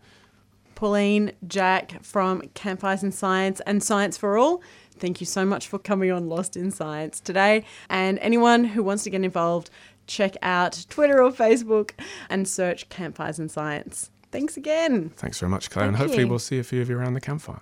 Pauline, 0.75 1.31
Jack 1.47 2.03
from 2.03 2.41
Campfires 2.55 3.03
in 3.03 3.11
Science 3.11 3.61
and 3.67 3.83
Science 3.83 4.17
for 4.17 4.37
All. 4.37 4.63
Thank 4.97 5.19
you 5.19 5.25
so 5.25 5.45
much 5.45 5.67
for 5.67 5.77
coming 5.77 6.11
on 6.11 6.27
Lost 6.27 6.57
in 6.57 6.71
Science 6.71 7.19
today. 7.19 7.65
And 7.89 8.17
anyone 8.19 8.63
who 8.63 8.83
wants 8.83 9.03
to 9.03 9.09
get 9.09 9.23
involved, 9.23 9.69
check 10.07 10.35
out 10.41 10.85
Twitter 10.89 11.21
or 11.21 11.31
Facebook 11.31 11.91
and 12.29 12.47
search 12.47 12.89
Campfires 12.89 13.39
in 13.39 13.49
Science. 13.49 14.09
Thanks 14.31 14.57
again. 14.57 15.09
Thanks 15.09 15.39
very 15.39 15.49
much, 15.49 15.69
Claire, 15.69 15.87
and 15.87 15.97
hopefully 15.97 16.23
you. 16.23 16.27
we'll 16.27 16.39
see 16.39 16.57
a 16.57 16.63
few 16.63 16.81
of 16.81 16.89
you 16.89 16.97
around 16.97 17.13
the 17.13 17.21
campfire. 17.21 17.61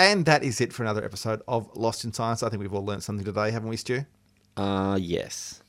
And 0.00 0.24
that 0.24 0.42
is 0.42 0.62
it 0.62 0.72
for 0.72 0.82
another 0.82 1.04
episode 1.04 1.42
of 1.46 1.68
Lost 1.76 2.04
in 2.06 2.14
Science. 2.14 2.42
I 2.42 2.48
think 2.48 2.62
we've 2.62 2.72
all 2.72 2.86
learned 2.86 3.02
something 3.02 3.22
today, 3.22 3.50
haven't 3.50 3.68
we, 3.68 3.76
Stu? 3.76 4.06
Uh, 4.56 4.96
yes. 4.98 5.62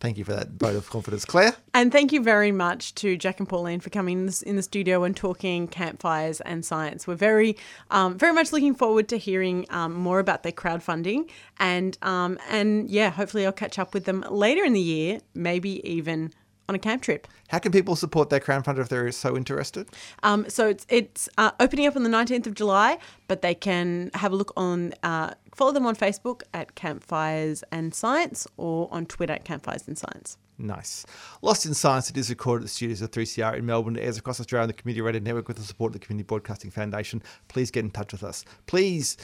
Thank 0.00 0.18
you 0.18 0.24
for 0.24 0.32
that 0.32 0.48
vote 0.48 0.74
of 0.74 0.90
confidence, 0.90 1.24
Claire. 1.24 1.54
And 1.72 1.92
thank 1.92 2.12
you 2.12 2.20
very 2.20 2.50
much 2.50 2.92
to 2.96 3.16
Jack 3.16 3.38
and 3.38 3.48
Pauline 3.48 3.78
for 3.78 3.90
coming 3.90 4.28
in, 4.44 4.56
the 4.56 4.62
studio 4.62 5.04
and 5.04 5.16
talking 5.16 5.68
campfires 5.68 6.40
and 6.40 6.64
science. 6.64 7.06
We're 7.06 7.14
very, 7.14 7.56
um, 7.92 8.18
very 8.18 8.32
much 8.32 8.52
looking 8.52 8.74
forward 8.74 9.08
to 9.10 9.18
hearing 9.18 9.66
um, 9.70 9.94
more 9.94 10.18
about 10.18 10.42
their 10.42 10.50
crowdfunding, 10.50 11.30
and 11.60 11.96
um, 12.02 12.40
and 12.50 12.90
yeah, 12.90 13.10
hopefully 13.10 13.46
I'll 13.46 13.52
catch 13.52 13.78
up 13.78 13.94
with 13.94 14.04
them 14.04 14.24
later 14.28 14.64
in 14.64 14.72
the 14.72 14.80
year, 14.80 15.20
maybe 15.32 15.80
even 15.88 16.32
on 16.68 16.74
a 16.74 16.78
camp 16.78 17.02
trip. 17.02 17.26
How 17.48 17.58
can 17.58 17.72
people 17.72 17.96
support 17.96 18.30
their 18.30 18.40
crowdfunder 18.40 18.78
if 18.78 18.88
they're 18.88 19.10
so 19.12 19.36
interested? 19.36 19.88
Um, 20.22 20.48
so 20.48 20.68
it's 20.68 20.86
it's 20.88 21.28
uh, 21.38 21.50
opening 21.60 21.86
up 21.86 21.96
on 21.96 22.02
the 22.02 22.08
nineteenth 22.08 22.46
of 22.46 22.54
July, 22.54 22.98
but 23.28 23.42
they 23.42 23.54
can 23.54 24.10
have 24.14 24.32
a 24.32 24.36
look 24.36 24.52
on. 24.56 24.94
Uh, 25.02 25.34
follow 25.54 25.72
them 25.72 25.86
on 25.86 25.94
Facebook 25.94 26.42
at 26.52 26.74
Campfires 26.74 27.62
and 27.70 27.94
Science 27.94 28.46
or 28.56 28.88
on 28.90 29.06
Twitter 29.06 29.32
at 29.32 29.44
Campfires 29.44 29.86
and 29.86 29.96
Science. 29.96 30.36
Nice. 30.56 31.04
Lost 31.42 31.66
in 31.66 31.74
Science, 31.74 32.10
it 32.10 32.16
is 32.16 32.30
recorded 32.30 32.62
at 32.62 32.66
the 32.66 32.70
studios 32.70 33.02
of 33.02 33.10
3CR 33.10 33.58
in 33.58 33.66
Melbourne. 33.66 33.96
It 33.96 34.02
airs 34.02 34.18
across 34.18 34.38
Australia 34.38 34.62
on 34.62 34.68
the 34.68 34.74
Community 34.74 35.00
Radio 35.00 35.20
Network 35.20 35.48
with 35.48 35.56
the 35.56 35.64
support 35.64 35.90
of 35.90 36.00
the 36.00 36.06
Community 36.06 36.26
Broadcasting 36.26 36.70
Foundation. 36.70 37.22
Please 37.48 37.72
get 37.72 37.84
in 37.84 37.90
touch 37.90 38.12
with 38.12 38.22
us. 38.22 38.44
Please 38.66 39.16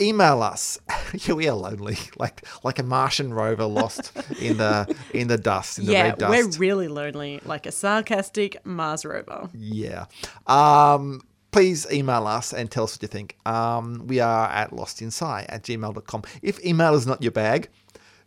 email 0.00 0.42
us. 0.42 0.78
yeah, 1.14 1.34
we 1.34 1.48
are 1.48 1.56
lonely, 1.56 1.98
like 2.16 2.46
like 2.64 2.78
a 2.78 2.82
Martian 2.82 3.32
rover 3.32 3.66
lost 3.66 4.12
in 4.40 4.58
the 4.58 4.94
in 5.12 5.28
the 5.28 5.38
dust, 5.38 5.78
in 5.78 5.86
the 5.86 5.92
yeah, 5.92 6.02
red 6.02 6.18
dust. 6.18 6.30
we're 6.30 6.60
really 6.60 6.88
lonely, 6.88 7.40
like 7.44 7.66
a 7.66 7.72
sarcastic 7.72 8.64
Mars 8.64 9.04
rover. 9.04 9.48
Yeah. 9.54 10.06
Um, 10.46 11.22
please 11.50 11.86
email 11.90 12.26
us 12.26 12.52
and 12.52 12.70
tell 12.70 12.84
us 12.84 12.96
what 12.96 13.02
you 13.02 13.08
think. 13.08 13.36
Um, 13.46 14.06
we 14.06 14.20
are 14.20 14.48
at 14.48 14.70
lostinsci 14.72 15.46
at 15.48 15.62
gmail.com. 15.62 16.22
If 16.42 16.64
email 16.64 16.94
is 16.94 17.06
not 17.06 17.22
your 17.22 17.32
bag, 17.32 17.68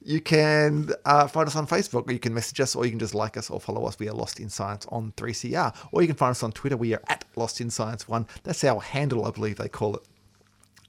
you 0.02 0.22
can 0.22 0.90
uh, 1.06 1.28
find 1.28 1.48
us 1.48 1.56
on 1.56 1.68
Facebook, 1.68 2.08
or 2.08 2.14
you 2.14 2.20
can 2.20 2.34
message 2.34 2.60
us, 2.62 2.76
or 2.76 2.86
you 2.86 2.92
can 2.92 3.00
just 3.00 3.14
like 3.14 3.36
us 3.38 3.50
or 3.50 3.60
follow 3.60 3.86
us. 3.86 4.00
We 4.00 4.08
are 4.10 4.14
Lost 4.14 4.40
in 4.40 4.50
Science 4.50 4.86
on 4.90 5.12
3CR. 5.18 5.76
Or 5.92 6.02
you 6.02 6.08
can 6.08 6.16
find 6.16 6.32
us 6.32 6.42
on 6.42 6.52
Twitter. 6.54 6.78
We 6.78 6.94
are 6.94 7.02
at 7.08 7.26
Lost 7.36 7.60
in 7.60 7.70
Science 7.70 8.08
1. 8.08 8.26
That's 8.44 8.64
our 8.64 8.80
handle, 8.80 9.26
I 9.26 9.32
believe 9.32 9.58
they 9.58 9.68
call 9.68 9.96
it. 9.96 10.04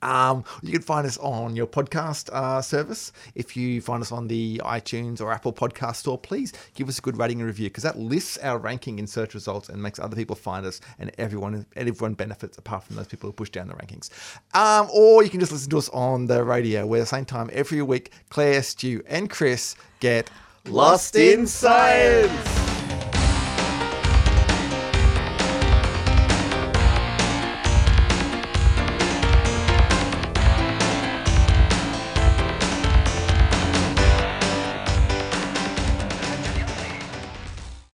Um, 0.03 0.45
you 0.63 0.73
can 0.73 0.83
find 0.83 1.07
us 1.07 1.19
on 1.19 1.57
your 1.57 1.67
podcast 1.67 2.31
uh, 2.33 2.63
service. 2.63 3.13
If 3.35 3.57
you 3.57 3.81
find 3.81 4.03
us 4.03 4.13
on 4.13 4.29
the 4.29 4.61
iTunes 4.65 5.21
or 5.21 5.33
Apple 5.33 5.53
Podcast 5.53 5.97
Store, 5.97 6.19
please 6.19 6.53
give 6.75 6.89
us 6.89 6.99
a 6.99 7.03
good 7.03 7.19
rating 7.19 7.41
and 7.41 7.47
review 7.47 7.69
because 7.69 7.83
that 7.83 7.99
lists 7.99 8.39
our 8.39 8.59
ranking 8.59 8.99
in 8.99 9.07
search 9.07 9.35
results 9.35 9.69
and 9.69 9.83
makes 9.83 9.99
other 9.99 10.17
people 10.17 10.37
find 10.37 10.65
us, 10.67 10.81
and 10.99 11.11
everyone 11.19 11.67
everyone 11.77 12.15
benefits 12.15 12.59
apart 12.59 12.85
from 12.85 12.97
those 12.97 13.09
people 13.09 13.29
who 13.29 13.33
push 13.33 13.51
down 13.51 13.69
the 13.69 13.75
rankings. 13.75 14.11
Um, 14.55 14.89
or 14.93 15.23
you 15.23 15.31
can 15.31 15.41
just 15.41 15.53
listen 15.53 15.71
to 15.71 15.79
us 15.79 15.89
on 15.91 16.27
the 16.27 16.43
radio, 16.45 16.87
where 16.87 17.01
at 17.01 17.03
the 17.03 17.07
same 17.07 17.25
time 17.25 17.51
every 17.53 17.83
week, 17.83 18.13
Claire, 18.29 18.63
Stu, 18.63 19.03
and 19.07 19.29
Chris 19.29 19.77
get 20.01 20.31
Lost 20.67 21.17
in 21.17 21.47
Science! 21.47 22.60